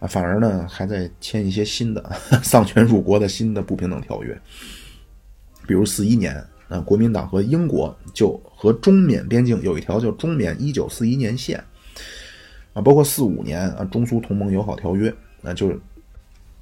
[0.00, 2.10] 啊，反而呢还在签一些新的
[2.42, 4.38] 丧权辱国的新的不平等条约。
[5.66, 6.34] 比如四一年，
[6.68, 11.58] 啊，国民党和英国就和中缅边境有一条叫《中缅一九四一年线》，
[12.72, 15.70] 啊，包括四五年啊中苏同盟友好条约，那就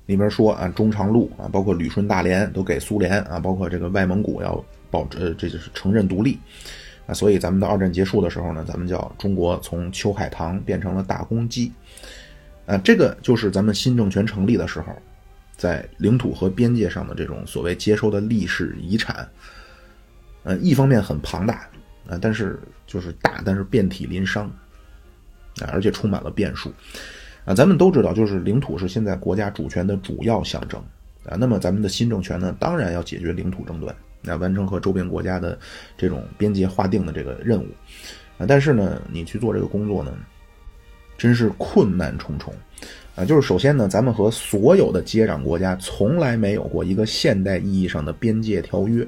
[0.07, 6.39] 里边说啊中长路啊，包括旅顺大连都给苏联啊，包括这个外蒙古要保呃这就是承认独立。
[7.07, 11.71] 啊，所以咱们到二战结束的时候呢，咱们叫中国从秋海棠变成了大公鸡，
[12.67, 14.93] 啊，这个就是咱们新政权成立的时候，
[15.57, 19.29] 在领土和边界上的这种所谓接收的历史遗产，
[20.43, 21.69] 呃，一方面很庞大，
[22.09, 24.47] 啊，但是就是大，但是遍体鳞伤，
[25.61, 26.73] 啊，而且充满了变数，
[27.45, 30.79] 啊，咱们都知道，就是领土是现在国家主权的主要象征，
[31.25, 33.95] 啊，那么咱们的新政权呢，当然要解决领土争端。
[34.23, 35.57] 来完成和周边国家的
[35.97, 37.69] 这种边界划定的这个任务，
[38.39, 40.13] 啊，但是呢，你去做这个工作呢，
[41.17, 42.53] 真是困难重重，
[43.15, 49.07] 啊，就是首先呢，咱们和所有的接壤国家从来没有过一个现代意义上的边界条约，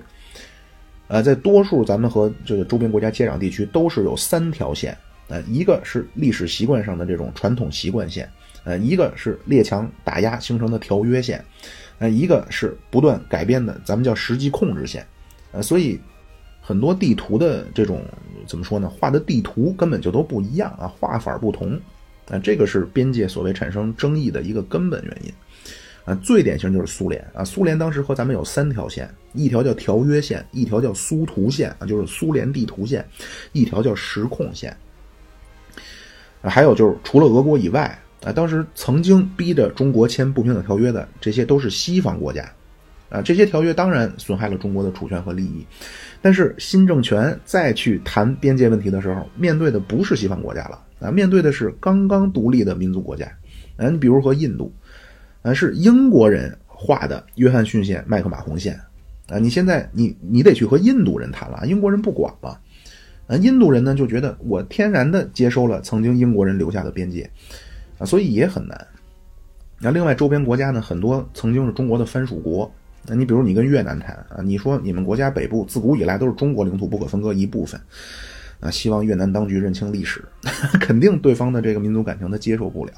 [1.07, 4.97] 啊，在多数咱们和这个周边国家接壤地区都是有三条线，
[5.29, 8.31] 啊，一个是历史习惯上的这种传统习惯线，
[8.65, 11.45] 呃，一个是列强打压形成的条约线。
[12.01, 15.05] 呃，一个是不断改变的，咱们叫实际控制线，
[15.51, 15.99] 呃，所以
[16.61, 18.01] 很多地图的这种
[18.47, 18.89] 怎么说呢？
[18.89, 21.77] 画的地图根本就都不一样啊，画法不同，
[22.31, 25.33] 啊，这个是边界所谓产生争议的一个根本原因，
[26.05, 27.25] 啊，最典型就是苏联。
[27.35, 33.07] 啊，苏联当时和咱们有三条线，一条叫条约线，一条叫苏图线啊，就是苏联地图线，
[33.53, 34.77] 一条叫实控线，
[36.43, 37.99] 啊，还有就是除了俄国以外。
[38.25, 42.53] 啊，当时曾经逼着中国签不平等条约的，这些都是西方国家，
[43.11, 45.65] 啊，这些条约当然损害了中国的主权和利益，
[46.21, 53.27] 但是新政权再去谈边界问题的时候，面对的不是西方国家了，啊，面对的是刚刚独立的民族国家，
[53.77, 54.73] 啊，你比如和印度，
[55.43, 58.81] 啊，是英国人画的约翰逊线、麦克马洪线，
[59.29, 62.61] 啊，你现在你你得去和印度人谈了，英国人不管了，
[63.27, 67.31] 啊，印度人呢就觉得我天然的接收了曾经英国人留下的边界。
[67.99, 68.87] 啊，所以也很难。
[69.81, 72.73] 那另外周边国家呢，很多曾经是中国的藩属国。
[73.05, 77.81] 那你比如你跟越南谈啊，你说你们国家北部自古以来都是中国领土不可分割一部分，
[78.61, 80.25] 啊，希望越南当局认清历史，
[80.81, 82.93] 肯定对方的这个民族感情他接受不了。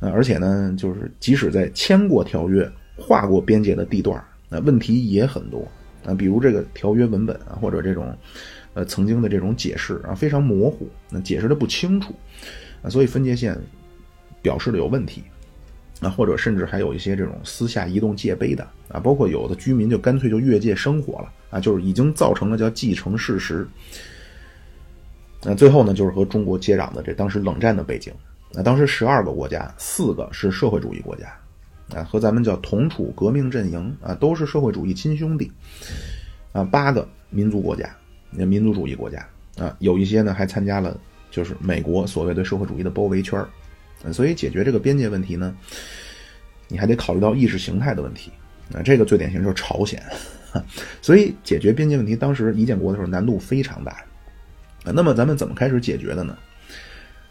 [0.00, 5.66] 啊，而且呢，就是即使在签过条约、划过边界的地段，那问题也很多
[6.04, 8.16] 啊，比如这个条约文本啊，或者这种
[8.74, 12.14] 呃曾经的这种解释啊，非常模糊，那解释的不清楚。
[12.82, 13.58] 啊，所以分界线
[14.42, 15.22] 表示的有问题，
[16.00, 23.66] 啊，或者甚至还有一些这种私下移动界碑的啊，包括有的居民就干脆就越界生活了啊，就是已经造成了叫继承事实。
[25.44, 28.12] 那最后呢，就是和中国接壤的这当时冷战的背景，
[28.52, 31.26] 那当时十二个国家，四个是社会主义国家，
[31.94, 35.52] 啊，和咱们叫同处革命阵营啊，都是社会主义亲兄弟，
[36.52, 37.94] 啊，八个民族国家，
[38.30, 39.26] 民族主义国家
[39.58, 40.98] 啊，有一些呢还参加了。
[41.30, 45.52] 就是美国所谓对社会主义的包围圈儿，所以解决这个边界问题呢，
[46.68, 48.30] 你还得考虑到意识形态的问题。
[48.72, 50.00] 啊，这个最典型就是朝鲜，
[51.02, 53.96] 所以解决边界问题，当时一建国的时候难度非常大。
[54.92, 56.36] 那么咱们怎么开始解决的呢？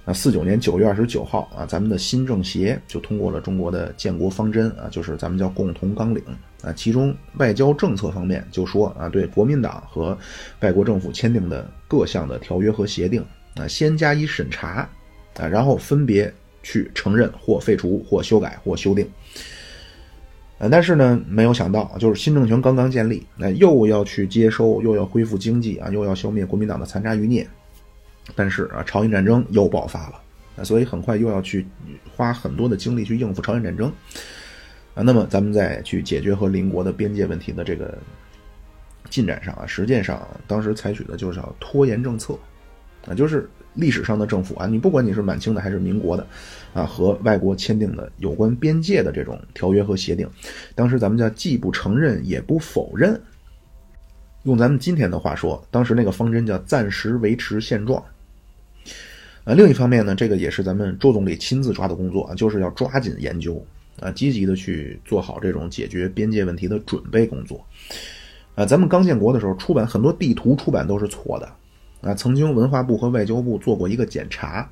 [0.06, 6.22] 啊，四九年九月二十九号啊，咱们的新政协就通过了中国的建国方针啊，就是咱们叫共同纲领
[6.62, 10.18] 啊，其中外交政策方面就说啊，对国民党和
[10.60, 13.24] 外国政府签订的各项的条约和协定。
[13.56, 14.90] 啊，先加以审查，
[15.38, 19.08] 啊，然后分别去承认或废除或修改或修订。
[20.64, 27.46] 呃，但是呢，没有想到，就是新政权刚刚建立，那又要去接收，又要恢复经济啊，又要消灭国民党的残渣余孽。
[28.34, 30.22] 但是啊，朝鲜战争又爆发了，
[30.56, 31.68] 啊，所以很快又要去
[32.16, 33.92] 花很多的精力去应付朝鲜战争
[34.96, 35.04] 啊。
[35.04, 37.98] 那么咱们再去解决和邻国的边界问题的这个
[39.10, 42.40] 进展上啊，实践上当时采取的就是要拖延政策
[43.06, 46.26] 啊，就是历史上的政府啊，你不管你是满清的还是民国的
[46.74, 50.28] 啊，和外国签订的有关边界的这种条约和协定，
[50.76, 53.20] 当时咱们叫既不承认也不否认。
[54.44, 58.04] 用咱们今天的话说，当时那个方针叫暂时维持现状。
[59.46, 63.66] 啊，另一方面呢，这个也是咱们周总理亲自抓的工作啊，就是要抓紧研究
[64.00, 67.66] 啊，积极的去做好这种解决边界问题的准备工作。
[68.56, 71.50] 啊，咱们刚建国的时候，出版很多地图出版都是错的
[72.04, 72.14] 啊。
[72.14, 74.70] 曾经文化部和外交部做过一个检查，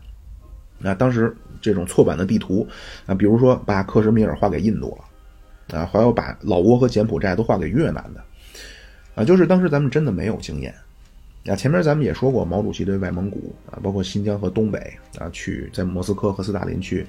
[0.84, 2.68] 啊，当时这种错版的地图
[3.06, 8.24] 啊，比如说把克什米尔划给印度了，啊，还有把老挝和柬埔寨都划给越南的。
[9.14, 10.74] 啊，就是当时咱们真的没有经验，
[11.46, 14.80] 啊，前面咱们也说过，毛主席对外蒙古啊，包括新疆和东北
[15.18, 17.06] 啊，去在莫斯科和斯大林去，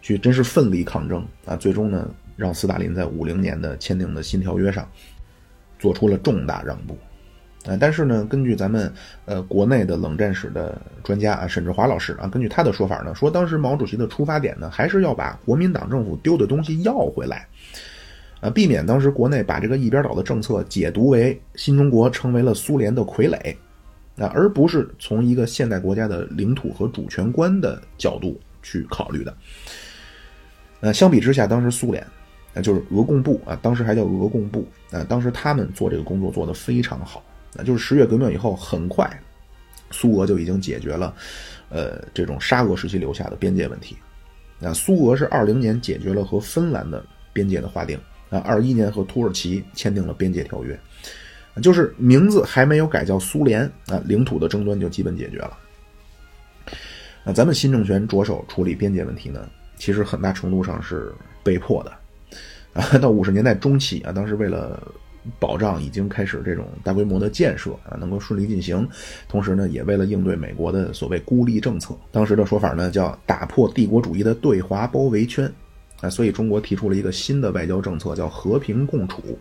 [0.00, 4.88] 去真是奋力抗争啊，最终呢，让斯大林在五零年的签订的新条约上，
[5.78, 6.96] 做出了重大让步，
[7.66, 8.92] 啊，但是呢，根据咱们
[9.24, 17.46] 呃国内的冷战史的专家啊，沈志华老师啊，根据他的说法呢，说当时毛主席的出发点呢，还是要把国民党政府丢的东西要回来。
[18.40, 23.54] 啊，避免当时国内把这个一边倒的政策解读为新中国成为了苏联的傀儡，
[24.16, 29.32] 啊，而不是从一个现代国家的领土和主权观的角度去考虑的。
[30.80, 32.04] 呃，相比之下，当时苏联，
[32.52, 37.22] 啊，就是俄共部啊，当时还叫俄共部啊，当时他们做这个工作做得非常好，
[37.54, 39.08] 那，就是十月革命以后，很快，
[39.90, 41.14] 苏俄就已经解决了，
[41.68, 43.96] 呃，这种沙俄时期留下的边界问题。
[44.58, 47.98] 那苏俄是二零年解决了和芬兰的边界的划定。
[48.30, 50.80] 啊，二一年和土耳其签订了边界条约，
[51.60, 55.58] 就是名字还没有改叫苏联啊，领土的争端就基本解决了。
[57.22, 61.12] 那咱们新政权着手处理边界问题呢，其实很大程度上是
[61.44, 61.92] 被迫的。
[62.72, 64.82] 啊，到五十年代中期啊，当时为了
[65.38, 68.88] 保障已经开始这种大规模的建设啊，能够顺利进行，
[69.28, 75.52] 同时呢，也为了应对美国的所谓孤立政策，当时的说法呢叫打破帝国主义的对华包围圈。
[76.00, 79.38] 啊，所以中国提出了一个新的外交政策，叫和平共处，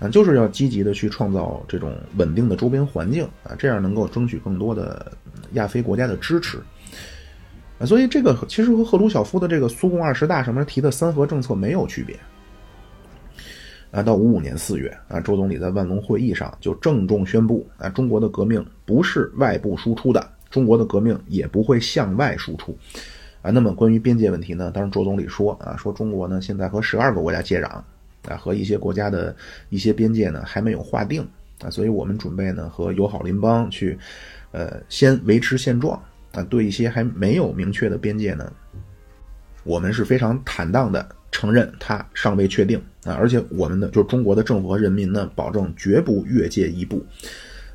[0.00, 5.12] 啊，就是要积极的去创造这种稳定的周边环境啊，这样能够争取更多的
[5.52, 6.58] 亚非国家的支持，
[7.78, 12.18] 啊，所以这个其实和赫鲁晓夫的这个苏共二十大上面提的三和政策没有区别，
[13.96, 22.76] 啊，到五五年四月啊，周总理在万隆会议上就郑重宣布啊，中国的革命不是外部输出的，中国的革命也不会向外输出。
[23.40, 24.70] 啊，那么关于边界问题呢？
[24.70, 27.68] 当时周总理说啊，说中国呢现在和十二个国家接壤，
[28.28, 29.34] 啊，和一些国家的
[29.70, 31.26] 一些边界呢还没有划定
[31.62, 33.98] 啊，所以我们准备呢和友好邻邦去，
[34.52, 35.98] 呃，先维持现状
[36.32, 38.52] 啊，对一些还没有明确的边界呢，
[39.64, 47.04] 我们是非常坦荡的承认它尚未确定啊，而且我们的就是中国的政府和人民呢，保证绝不越界一步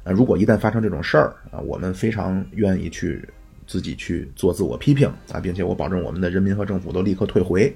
[0.04, 3.28] 啊，如果一旦发生这种事儿啊，我们非常愿意去。
[3.68, 7.74] 自己去做自我批评啊，并且我保证我们的人民和政府都立刻退回，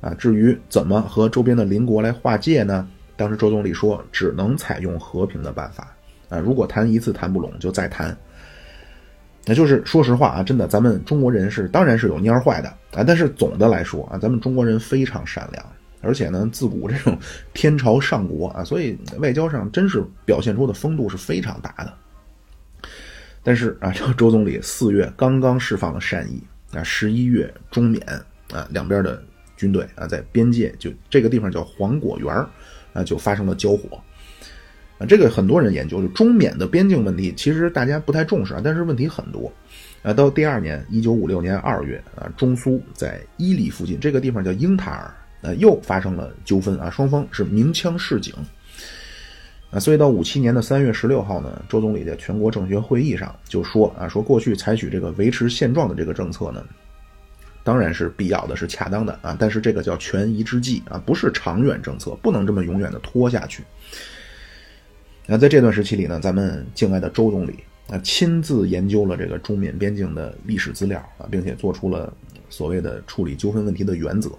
[0.00, 2.88] 啊，至于怎么和周边的邻国来划界呢？
[3.16, 5.92] 当时周总理说，只能采用和平的办法
[6.28, 8.16] 啊，如果谈一次谈不拢，就再谈。
[9.46, 15.64] 那就是说实话啊，真的，咱们中国人是当然是有蔫坏的啊，但是总的来说啊，咱们中国人非常善良，
[16.00, 17.18] 而且呢，自古这种
[17.52, 21.92] 天朝上国啊，所以外交上真是表现出的风度是非常大的。
[23.42, 28.02] 但是啊，这个周总理四月刚刚释放了善意啊，十一月中缅
[28.50, 29.22] 啊两边的
[29.58, 32.34] 军队啊在边界就这个地方叫黄果园
[32.94, 34.00] 啊就发生了交火
[34.98, 39.52] 啊，这个很多人研究就中缅的边境问题，其实大家不太重视啊，但是问题很多
[40.02, 40.12] 啊。
[40.12, 48.32] 到第二年一九五六年二月啊，中苏在伊犁附近这个地方叫英塔尔啊又发生了纠纷啊，双方是鸣枪示警。
[49.70, 56.64] 啊，所以到五七年的三月十六号呢，周总理在全国政协会议上就说啊，说过去采取这个维持现状的这个政策呢，
[57.64, 63.64] 当然是必要的，是恰当的啊，但是这个叫权宜之计啊，不是长远政策，不能这么永远的拖下去。
[65.26, 72.12] 那在这段时期里呢，咱们敬爱的周总理啊，亲自研究了这个中缅边境的历史资料啊，并且做出了
[72.50, 74.30] 所谓的处理纠纷问题的原则。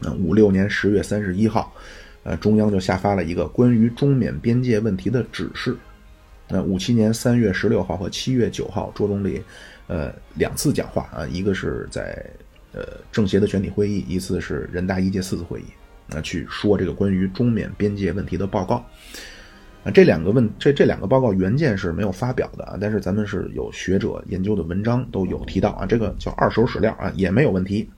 [0.00, 1.72] 那五六年十月三十一号。
[2.24, 5.74] 呃，中央就下发了一个关于中缅边界问题的指示。
[6.48, 9.40] 那五七年三月十六号和七月九号，周总理，
[9.86, 12.22] 呃，两次讲话啊，一个是在
[12.74, 15.64] 呃政协的全体会议，一次是人大一届四次会议，
[16.08, 18.84] 那去说这个关于中缅边界问题的报告。
[19.84, 27.88] 啊，这两个问这这两个报告原件是没有发表的啊，但是咱们是有学者研究的文章都有提到啊，这个叫二手史料啊，也没有问题。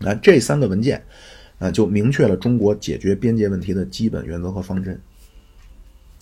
[0.00, 1.02] 啊，这三个文件
[1.58, 4.98] 啊，就明确了中国解决边界问题的基本原则和方针。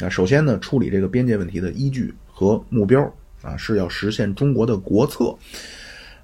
[0.00, 3.00] 啊，首先呢，处理这个边界问题的依据和目标
[3.42, 5.36] 啊，是要实现中国的国策。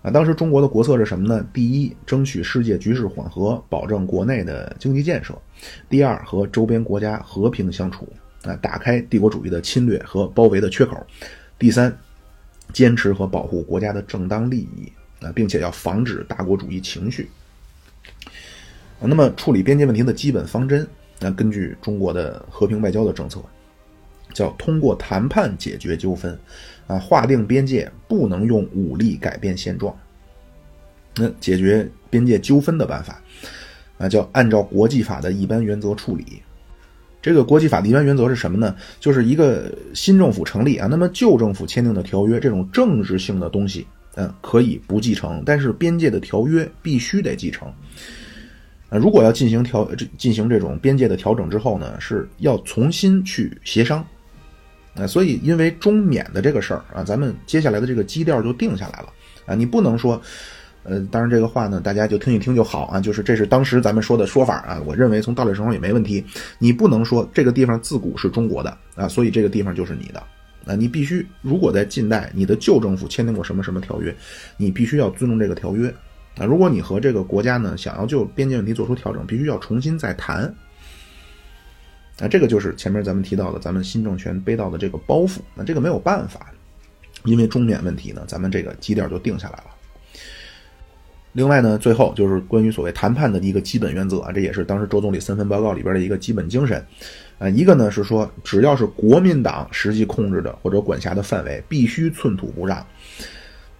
[0.02, 1.46] 啊，当时中国的国策是什么呢？
[1.52, 5.32] 第一，争取世界局势缓和，保证国内的经济建设；
[5.88, 8.08] 第二，和周边国家和平相处。
[8.44, 11.04] 啊，打开帝国主义的侵略和包围的缺口。
[11.58, 11.96] 第三，
[12.72, 17.30] 坚持和保护国家的正当利益啊，并且要防止大国主义情绪。
[19.00, 20.86] 那么，处理边界问题的基本方针，
[21.20, 23.42] 那根据中国的和平外交的政策，
[24.32, 26.38] 叫通过谈判解决纠纷，
[26.86, 29.94] 啊，划定边界不能用武力改变现状。
[31.16, 33.22] 那解决边界纠纷的办法，
[33.98, 36.42] 啊，叫按照国际法的一般原则处理。
[37.24, 38.76] 这个国际法的一般原则是什么呢？
[39.00, 47.66] 就是一个新政府成立啊，那么旧政府签订的条约这种政治性的东西，嗯，可以不继承，但是边界的条约必须得继承。
[48.90, 54.06] 啊，如果要进行调进行这种边界的调整之后呢，是要重新去协商。
[54.94, 59.08] 啊，所以因为中缅的这个事儿啊，咱们接下来的这个基调就定下来了
[59.46, 60.20] 啊，你不能说。
[60.84, 63.00] 呃，当然这个话呢，大家就听一听就好啊。
[63.00, 64.80] 就是这是当时咱们说的说法啊。
[64.84, 66.22] 我认为从道理上也没问题。
[66.58, 70.22] 你不能说这个地方自古是中国的啊，所以这个地方就是你的
[70.66, 70.74] 啊。
[70.76, 74.14] 你必须，如果在近代你的旧政府签订过什么什么条约，
[74.58, 75.88] 你必须要尊重这个条约
[76.36, 76.44] 啊。
[76.44, 80.44] 如果你和这个国家呢想要就边界问题做出调整，必须要重新再谈
[82.20, 82.28] 啊。
[82.28, 85.38] 这个就是前面咱们提到的咱们新政权背到的这个包袱。
[85.54, 86.52] 那这个没有办法，
[87.24, 89.73] 因为中缅问题呢，咱们这个基调就定下来了。
[91.34, 96.82] 另外呢，最后就是关于所谓谈判的一个基本原则啊，这也是当时周总理三份报告里边的一个基本精神，
[97.38, 102.86] 啊，一个呢是说，只要是国民党实际控制的或者管辖的范围，必须寸土不让。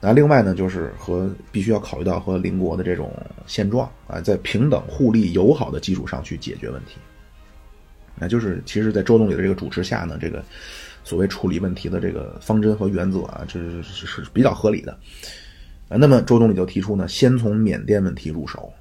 [0.01, 3.11] 那另外呢，就是和必须要考虑到和邻国的这种
[3.47, 6.97] 现状啊，在平等互利友好的基础上去解决问题。
[8.17, 10.45] 那就是其实，在周总理的这个主持下呢，这个
[11.05, 14.99] 所谓处理问题的这个方针和原则啊，这是是比较合理的。
[15.89, 18.73] 啊，那么周总理就提出呢，先从缅甸问题入手，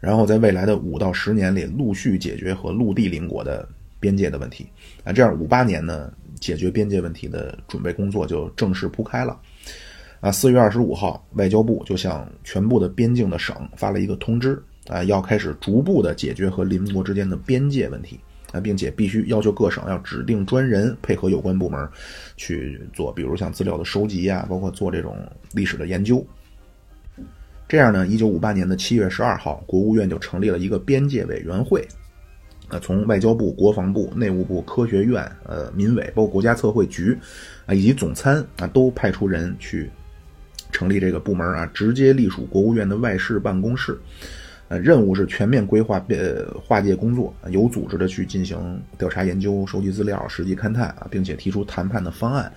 [0.00, 3.68] 然后在未来的五到十年里陆续解决和陆地邻国的
[4.00, 4.66] 边界的问题。
[5.04, 9.38] 啊，这样五八年呢，解决边界问题的准备工作就正式铺开了。
[10.20, 18.18] 啊，四月二十五号，外交部就向全部的边境的省发了一个通知，啊，要开始逐步的解决和邻国之间的边界问题。
[18.50, 21.86] 啊，并且必须要求各省要指定专人配合有关部门
[22.34, 25.18] 去做，比如像资料的收集啊，包括做这种
[25.52, 26.26] 历史的研究。
[27.68, 31.86] 这样呢，一九五八年的七月十二号，国务院就成立了一个边界委员会，
[32.68, 37.14] 啊，从外交部、国防部、内务部、科学院、呃，民委，包括国家测绘局，
[37.66, 39.90] 啊，以及总参啊，都派出人去
[40.72, 43.98] 成立这个部门啊，直接隶属国务院的外事办公室，
[44.68, 52.50] 呃，任务是全面规划呃划界工作，有组织的去进行调查研究、收集资料、实际勘探啊，并且提出谈判的方案，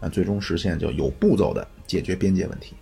[0.00, 2.74] 啊，最终实现就有步骤的解决边界问题。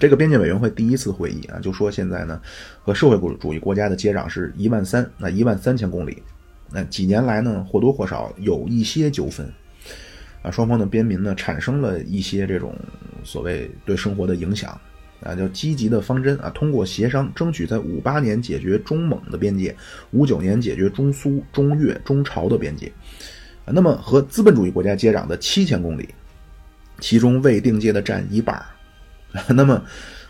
[0.00, 2.40] 这个边界委员会第一次会议啊，就说现在呢，
[2.82, 6.22] 和社会主义国家的接壤是一万三，那一万三千公里，
[6.70, 9.48] 那几年来呢，或多或少有一些纠纷，
[10.42, 12.74] 啊，双方的边民呢，产生了一些这种
[13.22, 14.78] 所谓对生活的影响，
[15.22, 19.74] 啊，叫积极的方针啊，通过协商争取在五八年解决中蒙的边界，
[20.10, 22.92] 五九年解决中苏、中越、中朝的边界，
[23.64, 26.08] 啊，那么和资本主义国家接壤的七千公里，
[26.98, 28.60] 其中未定界的占一半。
[29.50, 29.82] 那么，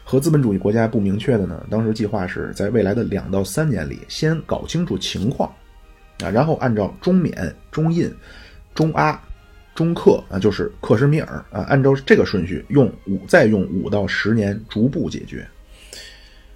[0.02, 1.62] 和资本主义国家不明确的呢？
[1.68, 5.48] 当时计划是在未来的两到三年里，先搞清楚情况，
[6.22, 8.10] 啊，然后按照中缅、中印、
[8.74, 9.20] 中阿、
[9.74, 15.46] 中克啊，就是克什米尔啊，按照这个顺序用五，再用五到十年逐步解决。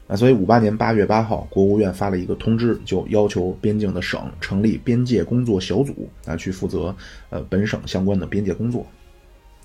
[0.06, 6.96] 啊，所以五八年八月八号，国务院发了一个通知，就要求边境的省成立边界工作小组啊，去负责
[7.28, 8.86] 呃本省相关的边界工作。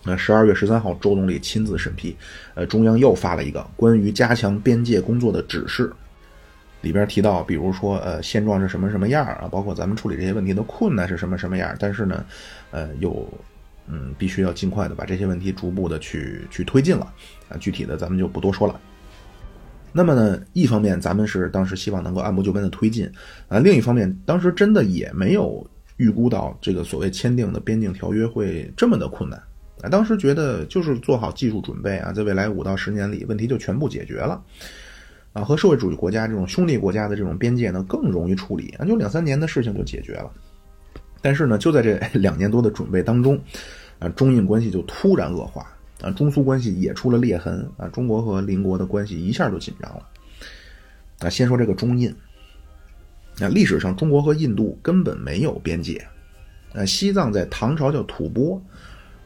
[0.06, 2.16] 那十二月十三号，周总理亲自审批，
[2.56, 5.91] 呃，中央又发了一个关于加强边界工作的指示，
[6.82, 12.26] 里边提到，比如说，呃，现状是什么什么样啊，包括咱们处理这些问题的困难是什么什么样，但是呢，
[12.72, 13.26] 呃，又，
[13.88, 17.14] 嗯，必须要尽快的把这些问题逐步的去去推进了，
[17.47, 18.78] 啊，具体的咱们就不多说了。
[19.93, 23.10] 那么呢，一方面咱们是当时希望能够按部就班的推进，
[23.47, 29.41] 啊，另一方面，当时真的也没有预估到这个所谓签订的边境条约会这么的困难。
[29.84, 34.42] 啊，当时觉得就是做好技术准备啊，在未来五到十年里，问题就全部解决了，
[35.34, 40.32] 啊，和社会主义国家这种兄弟国家的这种边界呢更容易处理啊，就两三年的事情就解决了。
[41.22, 43.38] 但是呢，就在这 两年多的准备当中，
[44.00, 45.68] 啊，中印关系就突然恶化，
[46.02, 50.08] 啊，中苏关系也出了裂痕，啊，中国和邻国的关系一下就紧张了。
[51.20, 52.10] 啊，先说这个中印，
[53.40, 56.06] 啊，历史上中国和印度根本没有边界，
[56.74, 58.62] 呃，西藏在唐朝叫吐蕃，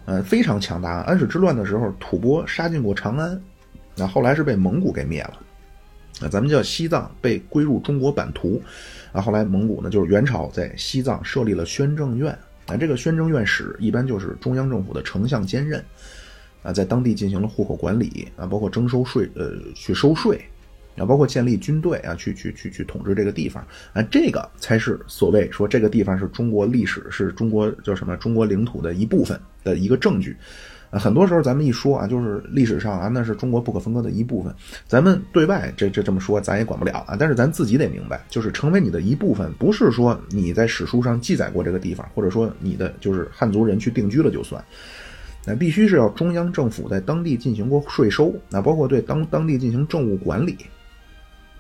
[0.08, 1.02] 呃，非常强大。
[1.02, 3.40] 安史之乱的时候，吐蕃杀进过长安，
[3.94, 5.34] 那后来是被蒙古给灭了。
[6.22, 8.60] 啊，咱们叫西藏被归入中国版图，
[9.12, 12.32] 啊，后来蒙古呢，就是元朝在西藏设立了宣政院，
[12.68, 15.84] 啊，这个宣政院使一般就是中央政府的丞相兼任，
[16.64, 20.42] 啊，在当地进行了户口管理，啊，包括征收税，呃，去收税，
[20.98, 30.36] 啊，包括建立军队，啊，去去去去统治这个地方，啊，这个才是所谓说这个地方是中国历史，是中国叫什么中国领土的一部分的一个证据。
[30.90, 34.56] 啊，很多时候咱们一说啊，就是历史上啊，那是中国不可分割的一部分。
[34.88, 37.18] 咱们对外这这这么说，咱也管不了啊。
[37.20, 44.64] 但是咱自己得明白，就是成为你的一部分，不是说你在史书上记载过这个地方，或者说你的就是汉族人去定居了就算。
[45.46, 50.56] 那必须是要中央政府在当地进行过税收，那包括对当当地进行政务管理。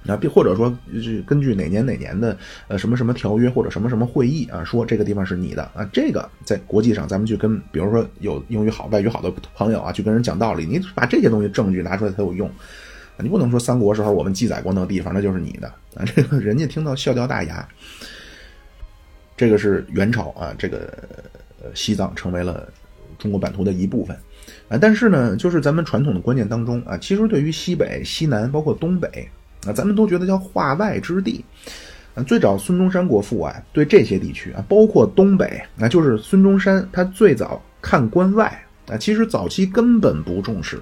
[0.05, 2.37] 啊，并或者说是根据哪年哪年的
[2.69, 12.49] 呃什么什么条约或者什么什么会议啊，说这个地方是你的啊，这个在国际上咱们去跟比如说有英语好、外语好的朋友啊，去跟人讲道理，你把这些东西证据拿出来才有用，
[13.19, 17.67] 你不能说三国时候我们记载过那个地方那就是你的啊，这个人家听到笑掉大牙。
[19.35, 20.89] 这个是元朝啊，这个
[21.73, 22.65] 西藏成为了
[23.19, 24.15] 中国版图的一部分
[24.69, 29.27] 啊，但是呢，就是咱们传统的观念当中啊，其实对于西北、西南包括东北。
[29.65, 31.43] 啊，咱们都觉得叫化外之地。
[32.13, 38.45] 啊，最早孙中山国父啊，对这些地区啊，包括东北，那就是孙中山他最早看关外
[38.87, 40.81] 啊，其实早期根本不重视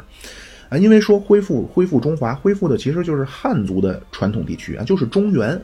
[0.69, 5.61] 啊，因为说恢复恢复中华，恢复的其实就是汉族的传统地区啊，就是中原。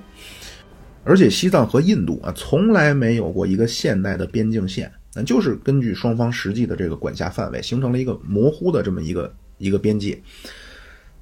[1.03, 10.21] 而且西藏和印度啊，从来没有过一个现代的边境线，那就是根据双方实际的这个管辖范围，形成了一个模糊的这么一个一个边界。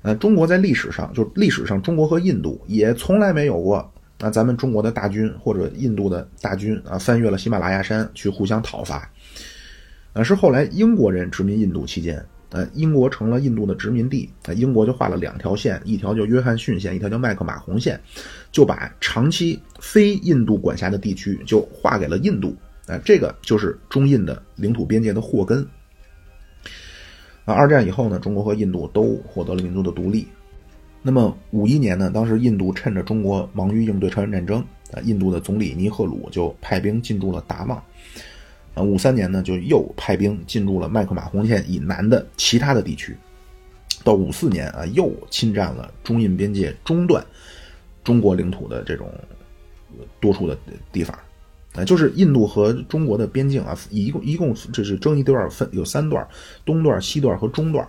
[0.02, 3.78] 呃，中国在历史上，就历史上，中国和印度也从来没有过
[4.20, 9.12] 啊，咱们中国的大军或者印度的大军啊，翻越了喜马拉雅山去互相讨伐。
[10.14, 18.00] 呃，是后来英国人殖民印度期间，呃，英国成了印度的殖民地，啊，英国就画了两条线，一条叫约翰逊线，一条叫麦克马洪线，
[18.52, 22.56] 就把长期非印度管辖的地区就划给了印度，
[22.88, 25.68] 啊，这个就是中印的领土边界的祸根。
[27.50, 30.28] 啊，二战以后呢，中国和印度都获得了民族的独立。
[31.02, 37.84] 那么五一年呢，当时印度趁着中国忙于应对朝鲜战争，啊，印度的总理尼赫鲁就派兵进驻了达旺。
[38.76, 43.18] 啊，五三年呢，就又派兵进驻了麦克马洪线以南的其他的地区。
[44.04, 47.26] 到五四年啊，又侵占了中印边界中段
[48.04, 49.12] 中国领土的这种
[50.20, 50.56] 多处的
[50.92, 51.18] 地方。
[51.86, 56.28] 就是印度和中国的边境啊，一共一共这是争一段分有三段，
[56.66, 57.88] 东段、西段和中段。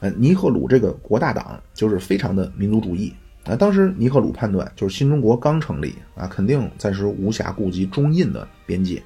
[0.00, 3.12] 呃，尼赫鲁这个国大党就是非常的民族主义
[3.44, 3.54] 啊。
[3.54, 9.02] 当时尼赫鲁判断，就是新中国刚成立啊，肯定暂时无暇顾及中印的边界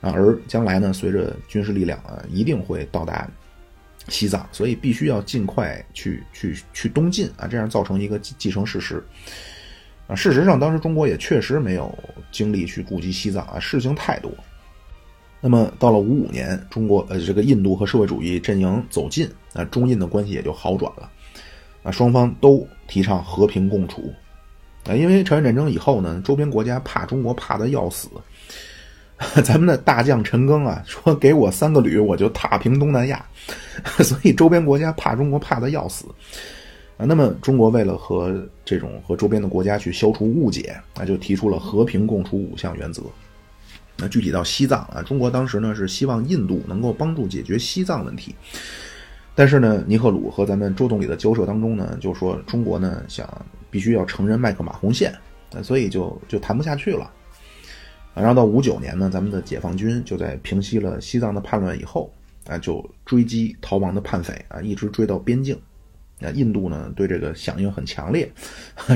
[0.00, 3.26] 啊，而将来呢，随着军事力量啊，一定会到达
[4.08, 9.02] 西藏，所以必须要尽快去去去东进啊，这样造成一个既成事实。
[10.10, 11.96] 啊，事实上，当时中国也确实没有
[12.32, 14.28] 精力去顾及西藏啊，事情太多。
[15.40, 21.08] 那么到了五五年，中国呃这个印度和社会主义阵营走近，啊，中印的关系也就好转了。
[21.84, 24.12] 啊，双方都提倡和平共处。
[24.88, 28.08] 啊，因为朝鲜战争以后呢，周边国家怕中国怕的要死。
[29.44, 33.24] 咱们的大将陈赓啊，说给我三个旅，我就踏平东南亚。
[34.02, 36.06] 所以周边国家怕中国怕的要死。
[37.00, 43.02] 啊，那么中国为了和这种和周边的国家去消除误解，那就提出了和平共处五项原则。
[43.96, 48.34] 那具体到西藏啊，中国当时呢是希望印度能够帮助解决西藏问题，
[49.34, 53.26] 但是呢，尼赫鲁和咱们周总理的交涉当中呢，就说中国呢想
[53.70, 55.10] 必须要承认麦克马洪线，
[55.62, 57.10] 所以就就谈不下去了。
[58.12, 62.12] 然后到五九年呢，咱们的解放军就在平息了西藏的叛乱以后，
[62.46, 65.58] 啊，就追击逃亡的叛匪啊，一直追到边境。
[66.20, 68.30] 那印度呢，对这个响应很强烈，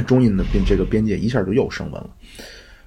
[0.06, 2.10] 中印的边这个边界一下就又升温了。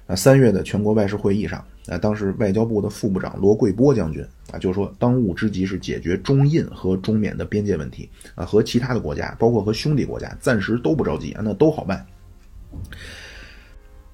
[0.06, 12.06] 啊，三月的全国外事会议上，啊，当时外交部的副部长罗贵波将军啊，就说当务之急是解决中印和中缅的边界问题啊，和其他的国家，包括和兄弟国家，暂时都不着急啊，那都好办。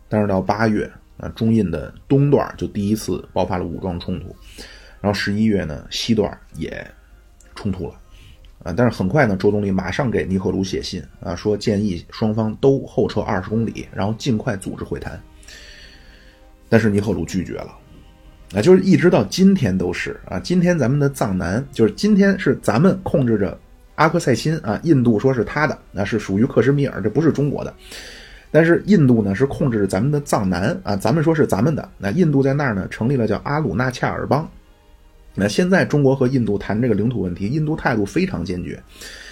[0.09, 4.35] 但是到八月啊，中印的东段就第一次爆发了武装冲突，
[5.01, 6.85] 然后十一月呢，西段也
[7.55, 7.95] 冲突了。
[8.65, 8.75] 啊！
[8.77, 15.21] 但是很快呢，周总理马上给尼赫鲁写信啊，说建议双方都后撤二十公里，然后尽快组织会谈。
[16.69, 17.77] 但是尼赫鲁拒绝了
[18.57, 20.41] 啊，就是一直到今天都是啊。
[20.41, 23.57] 今天咱们的藏南，就是今天是咱们控制着
[23.97, 27.73] 阿克塞钦啊，印度说是他的，那是属于克什米尔，这不是中国的。
[28.51, 31.87] 但是印度呢是控制着咱们的藏南啊，咱们说是咱们的。
[31.99, 34.49] 那印度在那儿呢成立了叫阿鲁纳恰尔邦。
[35.35, 38.81] 那现在中国和印度谈这个领土问题，印度态度非常坚决，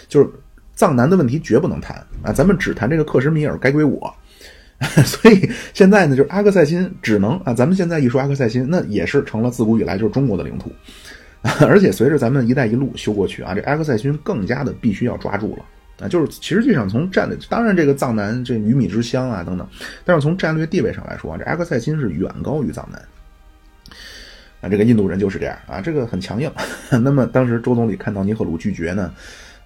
[0.09, 0.29] 就是
[0.75, 4.13] 藏南的问题绝不能谈啊，咱们只谈这个克什米尔该归我。
[5.07, 10.73] 所以现在呢，就是阿克塞钦只能啊，咱们现在一说阿克塞钦，那也是成了自古以来就是中国的领土。
[11.67, 15.65] 而且随着咱们“一带一路”修过去啊，这阿克塞钦更加的必须要抓住了。
[16.05, 19.65] 啊，就是实际上从战略，当然这个藏南这鱼米之乡啊等等，
[20.05, 23.01] 但是从战略地位上来说，这阿克塞钦是远高于藏南。
[24.63, 26.51] 啊，这个印度人就是这样啊，这个很强硬。
[26.89, 29.13] 那么当时周总理看到尼赫鲁拒绝呢，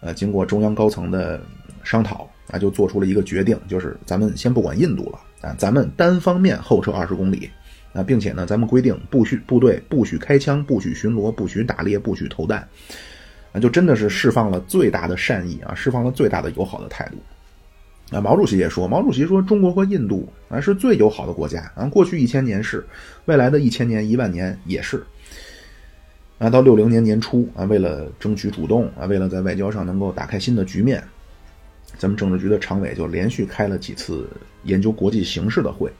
[0.00, 1.38] 呃，经过中央高层的
[1.84, 7.50] 商讨啊，就做出了一个决定，就是咱们先不管印度了啊，咱们单方面后撤二十公里
[7.92, 12.66] 啊，并且呢，咱们规定不许部队不许开枪，不许巡逻，不许打猎，不许投弹
[13.52, 13.60] 啊。
[13.60, 17.18] 就真的是释放了最大的善意啊，释放了最大的友好的态度。
[18.10, 22.86] 啊，毛主席也说，毛主席说，中国和印度啊是最友好的国家啊，过去一千年是，
[23.24, 25.02] 未来的一千年、一万年也是。
[26.38, 31.02] 啊，到六零年年初啊，为了争取主动啊，为了在外交上能够打开新的局面，
[31.96, 34.28] 咱们政治局的常委就连续开了几次
[34.64, 35.90] 研究国际形势的会，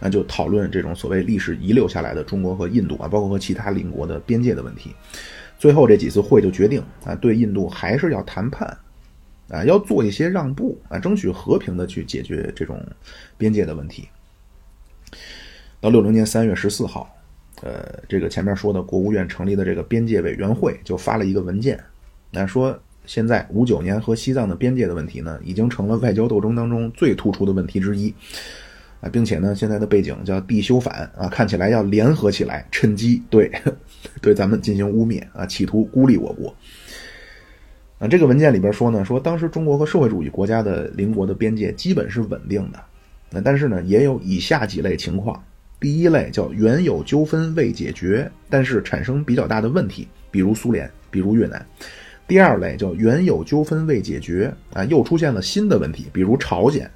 [0.00, 4.94] 那就讨论这种所谓历史遗留下来的中国和印度啊，包括和其他邻国的边界的问题。
[5.58, 8.76] 最后这几次会就决定啊，对印度还是要谈判，
[9.52, 12.82] 啊，要做一些让步啊，争取和平的去解决这种
[13.36, 14.08] 边界的问题。
[15.78, 17.14] 到六零年三月十四号，
[17.62, 21.78] 呃，这个前面说的国务院成立的这个边界委员会就发了一个文件，
[22.30, 28.14] 那说现在五九年和西藏的边界的问题呢，已经成了外交斗争当中最突出的问题之一。
[29.02, 33.50] 啊，并且呢，现在的背景叫地修反啊，看起来要联合起来，趁机对
[34.22, 36.54] 对咱们进行污蔑啊，企图孤立我国。
[38.02, 42.82] 啊，这个文件里边说呢，说当时中国和社会主义国家的邻国的边界基本是稳定的，
[43.30, 45.40] 那但是呢，也有以下几类情况：
[45.78, 51.60] 第一类叫原有纠纷未解决，但是产生比较大的问题，比如苏联，比如越南；
[52.26, 56.90] 第二类叫原有纠纷未解决啊，又出现了新的问题，比如朝鲜。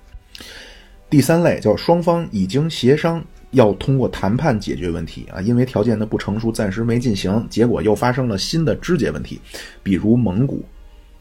[1.08, 9.40] 第三类叫双方已经协商要通过谈判解决问题啊，因为条件的不成熟，暂时没进行，结果又发生了新的肢解问题，
[9.84, 10.64] 比如蒙古，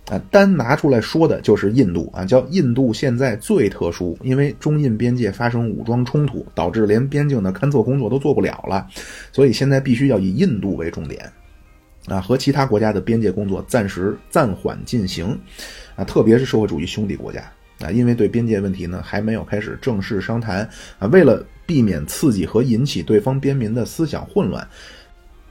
[0.08, 8.88] 啊，单拿出来说的就是印度啊，叫印度现在最特殊，因为中印边界发生武装冲突，导致连边境的勘测工作都做不了了，
[9.32, 11.32] 所以现在必须要以印度为重点，
[12.08, 15.38] 啊，和其他国家的边界工作暂时暂缓进行，
[15.95, 17.41] 啊，特别是社会主义兄弟国家。
[17.80, 20.60] 啊，因为对边界问题呢还没有开始正式商谈
[20.97, 24.66] 啊，为了避免刺激和引起对方边民的思想混乱，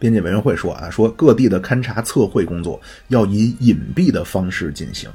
[0.05, 2.79] 边界委员会说啊，说各地的勘察测绘工作
[3.09, 5.09] 要以隐蔽的方式进行，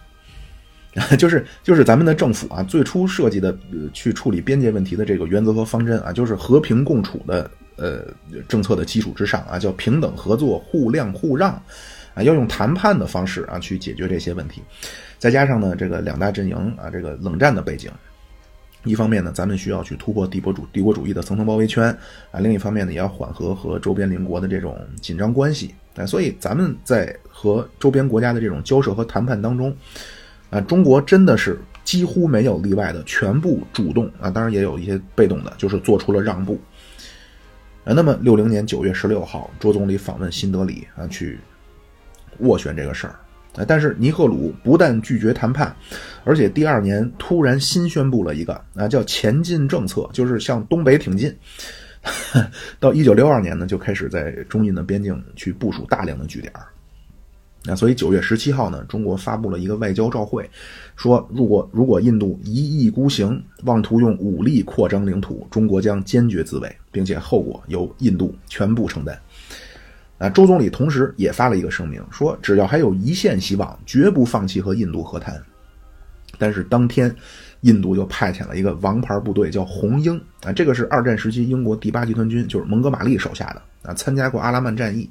[1.16, 3.56] 就是就是咱们的政府啊最初设计的
[3.94, 8.04] 去处理边界问题的这个原则和方针啊，就是和平共处的呃
[8.48, 11.52] 政策的基础之上啊，叫平等合作、互谅互让
[12.16, 14.64] 啊，要用谈判的方式啊去解决这些问题。
[15.20, 17.92] 再加上呢，这个两大阵营啊，这个冷战的背景，
[18.86, 21.86] 一方面呢，咱们需要去突破帝国主帝国主义的层层包围圈
[22.32, 29.76] 啊，另一方面呢，也要缓和和周边邻国的这种紧张关系啊，所以咱们在和周边国家的这种交涉和谈判当中
[30.50, 36.58] 啊，中国真的是几乎没有例外的全部主动啊，当然也有一些被动的，就是做出了让步
[37.84, 37.92] 啊。
[37.94, 41.38] 那么六零年九月十六号，周总理访问新德里啊，去
[42.42, 43.20] 斡旋这个事儿。
[43.66, 45.76] 但是尼赫鲁不但拒绝谈判，
[46.24, 51.36] 而且第二年突然新宣布了一个啊，叫前进政策，就是向东北挺进。
[52.80, 56.52] 到一九六二年呢，就开始在中印的边境去部署大量的据点。
[57.66, 60.50] 那所以九月十七号呢，中国发布了一个外交照会，
[60.96, 69.20] 说如果如果印度一意孤行，妄图用武力扩张领土，中国将坚决自卫，并且后果由印度全部承担。
[70.20, 75.42] 啊，周总理同时也发了一个声明，说只要还有一线希望，绝不放弃和印度和谈。
[76.38, 77.14] 但是当天，
[77.62, 85.10] 印度又派遣了一个王牌部队，叫红鹰啊，这个是二战时期英国第八集团军，就是蒙哥马利手下的啊，参加过阿拉曼战役，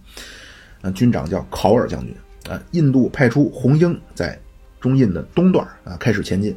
[0.82, 2.14] 啊，军长叫考尔将军
[2.48, 2.62] 啊。
[2.72, 4.38] 印度派出红鹰在
[4.78, 6.54] 中印的东段啊开始前进，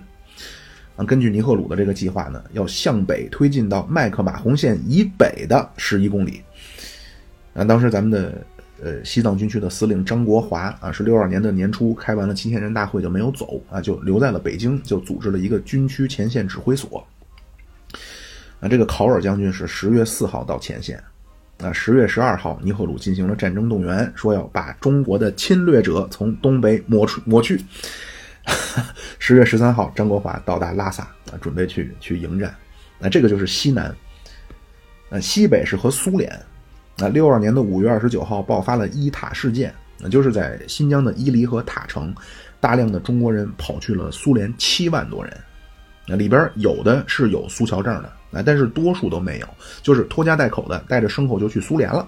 [0.97, 6.41] 啊，根据尼赫鲁的这个计划呢，要向北推进到麦克马洪线以北的十一公里。
[7.53, 8.45] 啊，当时咱们的
[8.81, 17.05] 呃西藏军区的司令张国华啊，是六二年的年初开完了七千人大会就没有走啊，就留在了北京，就组织了一个军区前线指挥所。
[18.61, 21.03] 啊，这个考尔将军是十月四号到前线，
[21.61, 27.59] 啊，十月十二号，尼赫鲁进行了战争动员，说要把中国的侵略者从东北抹出抹去。
[29.19, 32.55] 十月十三号，张国华到达拉萨啊，准备去去迎战。
[32.97, 33.93] 那这个就是西南。
[35.09, 36.39] 呃，西北是和苏联。
[36.97, 42.13] 那六二年的五月二十九号爆发了伊塔事件，那就是在新疆的伊犁和塔城，
[42.59, 45.35] 大量的中国人跑去了苏联，七万多人。
[46.07, 49.47] 那里边有的是有苏侨证的，啊，但是多数都没有，
[49.81, 52.07] 就是拖家带口的，带着牲口就去苏联了。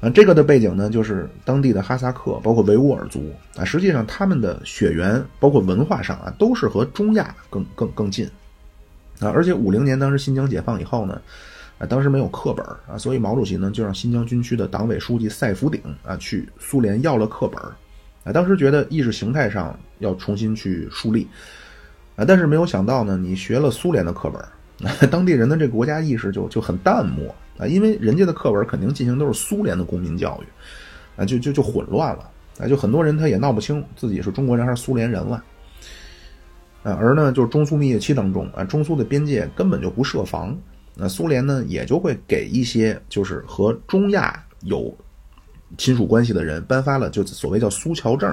[0.00, 8.24] 啊，这个的背景呢，就是当地的哈萨克，包括维吾尔族啊，实际上他们的血缘，包括文化上啊，都是和中亚更更更近。
[9.18, 11.20] 啊，而且五零年当时新疆解放以后呢，
[11.78, 17.60] 啊，当时没有课本啊，所以毛主席呢就让新疆军区的党委书记赛福鼎啊去苏联要了课本
[18.24, 21.26] 啊，当时觉得意识形态上要重新去树立。
[22.16, 35.44] 啊，但是没有想到呢，你学了苏联的课本，当地人的这个国家意识就就很淡漠啊，因为人家的课本肯定进行都是苏联的公民教育，啊，就就就混乱了啊，就很多人他也闹不清自己是中国人还是苏联人了，
[36.82, 40.58] 啊，而呢，就是中苏蜜月期当中啊，中苏的边界根本就不设防，
[40.98, 44.92] 那苏联呢也就会给一些就是和中亚有
[45.78, 48.28] 亲属关系的人颁发了就所谓叫苏侨证，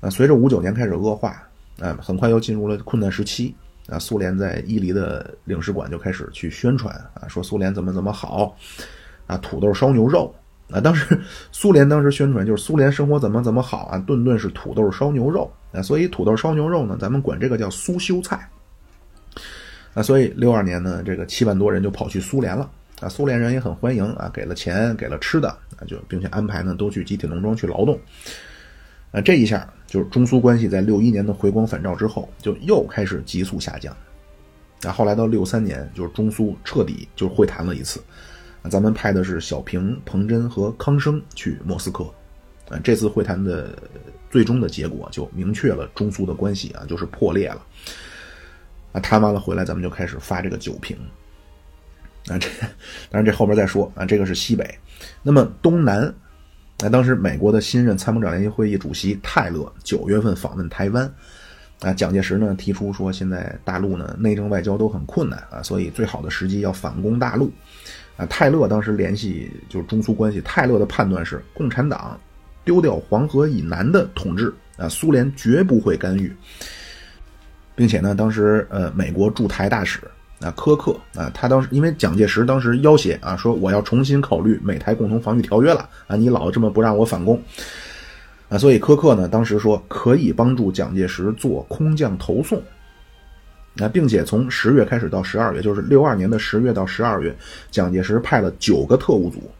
[0.00, 1.42] 啊，随着五九年开始恶化。
[1.80, 3.54] 啊，很快又进入了困难时期
[3.88, 4.00] 啊！
[4.00, 8.56] 苏联在伊犁的领事馆就开始去宣传啊，说苏联怎么怎么好
[9.28, 10.34] 啊，土豆烧牛肉
[10.72, 10.80] 啊。
[10.80, 11.16] 当时
[11.52, 15.80] 苏联当时宣传就是苏联生活怎么怎么好啊，顿顿是土豆烧牛肉啊。
[15.80, 18.50] 所以土豆烧牛肉呢，咱们管这个叫苏修菜
[19.94, 20.02] 啊。
[20.02, 22.70] 所以六二年呢，这个七万多人就跑去苏联了
[23.00, 27.98] 啊，苏联人也很欢迎啊，给了钱，给了吃的啊，就并且安排呢都去集体农庄去劳动。
[29.10, 33.96] 啊，这一下就是中苏关系在六一年的回光返照之后，就又开始急速下降。
[34.82, 38.00] 啊，后来到六三年，就是中苏彻底就会谈了一次。
[38.62, 42.04] 啊，咱们派的是小平、彭真和康生去莫斯科。
[42.68, 43.78] 啊，这次会谈的
[44.30, 47.62] 最终的结果就明确了中苏的关系啊，就是破裂了。
[48.98, 50.98] 啊，谈完了回来，咱们就开始发这个酒瓶。
[52.26, 52.48] 啊，这
[53.10, 54.78] 当然这后边再说啊，这个是西北，
[55.22, 56.12] 那么东南。
[56.80, 61.12] 那当时美国的新任参谋长联席会议主席泰勒九月份访问台湾，
[61.80, 67.50] 啊，蒋介石呢提出说，现在大陆呢内政外交都很困难啊，所以最好的时机要反攻大陆，
[68.16, 72.20] 啊，泰勒当时联系就是中苏关系，泰勒的判断是共产党
[72.64, 76.32] 丢掉黄河以南的统治啊，苏联绝不会干预，
[77.78, 80.00] 并且呢，当时呃美国驻台大使。
[80.40, 81.28] 啊，苛刻啊！
[81.34, 87.42] 他当时因为蒋介石当时要挟啊，说我要重新考虑美台共同防御条约了啊，你老这么不让我反攻
[88.48, 92.62] 啊，所以苛刻呢，当时说可以帮助蒋介石做空降投送
[93.80, 97.36] 啊，并且从十月开始到十二月，就是六二年的十月到十二月，
[97.72, 99.50] 蒋介石派了九个特务组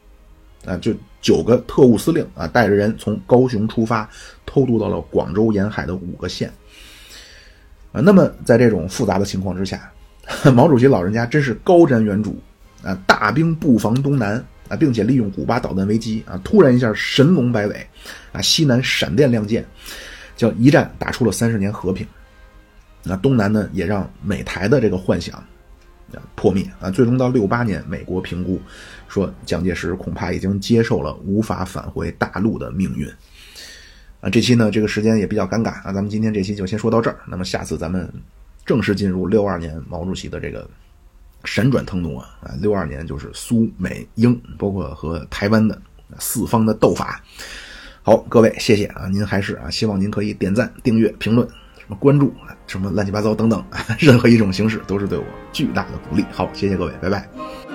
[0.64, 4.08] 啊，就九个特务司令啊，带着人从高雄出发，
[4.46, 6.52] 偷渡到了广州沿海的五个县
[8.02, 9.90] 那么在这种复杂的情况之下。
[10.54, 12.34] 毛主席老人家真是高瞻远瞩
[12.82, 12.94] 啊！
[13.06, 14.36] 大兵布防东南
[14.68, 17.86] 啊，并且利用古巴导弹危机啊，突然一下神龙摆尾
[18.30, 19.64] 啊，西南闪电亮剑，
[20.36, 22.06] 叫一战打出了三十年和平。
[23.02, 25.34] 那东南呢，也让美台的这个幻想
[26.12, 26.90] 啊破灭啊。
[26.90, 28.60] 最终到六八年，美国评估
[29.08, 33.10] 说，蒋介石恐怕已经接受了无法返回大陆的命运
[34.20, 34.30] 啊。
[34.30, 37.18] 这期呢，这个时间也比较尴尬啊，咱们今天这期就先说到这儿。
[37.26, 38.12] 那么下次咱们。
[38.66, 40.68] 正式进入六二年毛主席的这个
[41.44, 42.52] 闪转腾挪啊啊！
[42.60, 45.80] 六二年就是苏美英，包括和台湾的
[46.18, 47.18] 四方的斗法。
[48.02, 49.08] 好，各位谢谢啊！
[49.10, 51.48] 您还是啊，希望您可以点赞、订阅、评论、
[51.78, 52.30] 什么关注
[52.66, 53.64] 什么乱七八糟等等，
[53.98, 56.22] 任何一种形式都是对我巨大的鼓励。
[56.30, 57.67] 好，谢谢各位，拜拜。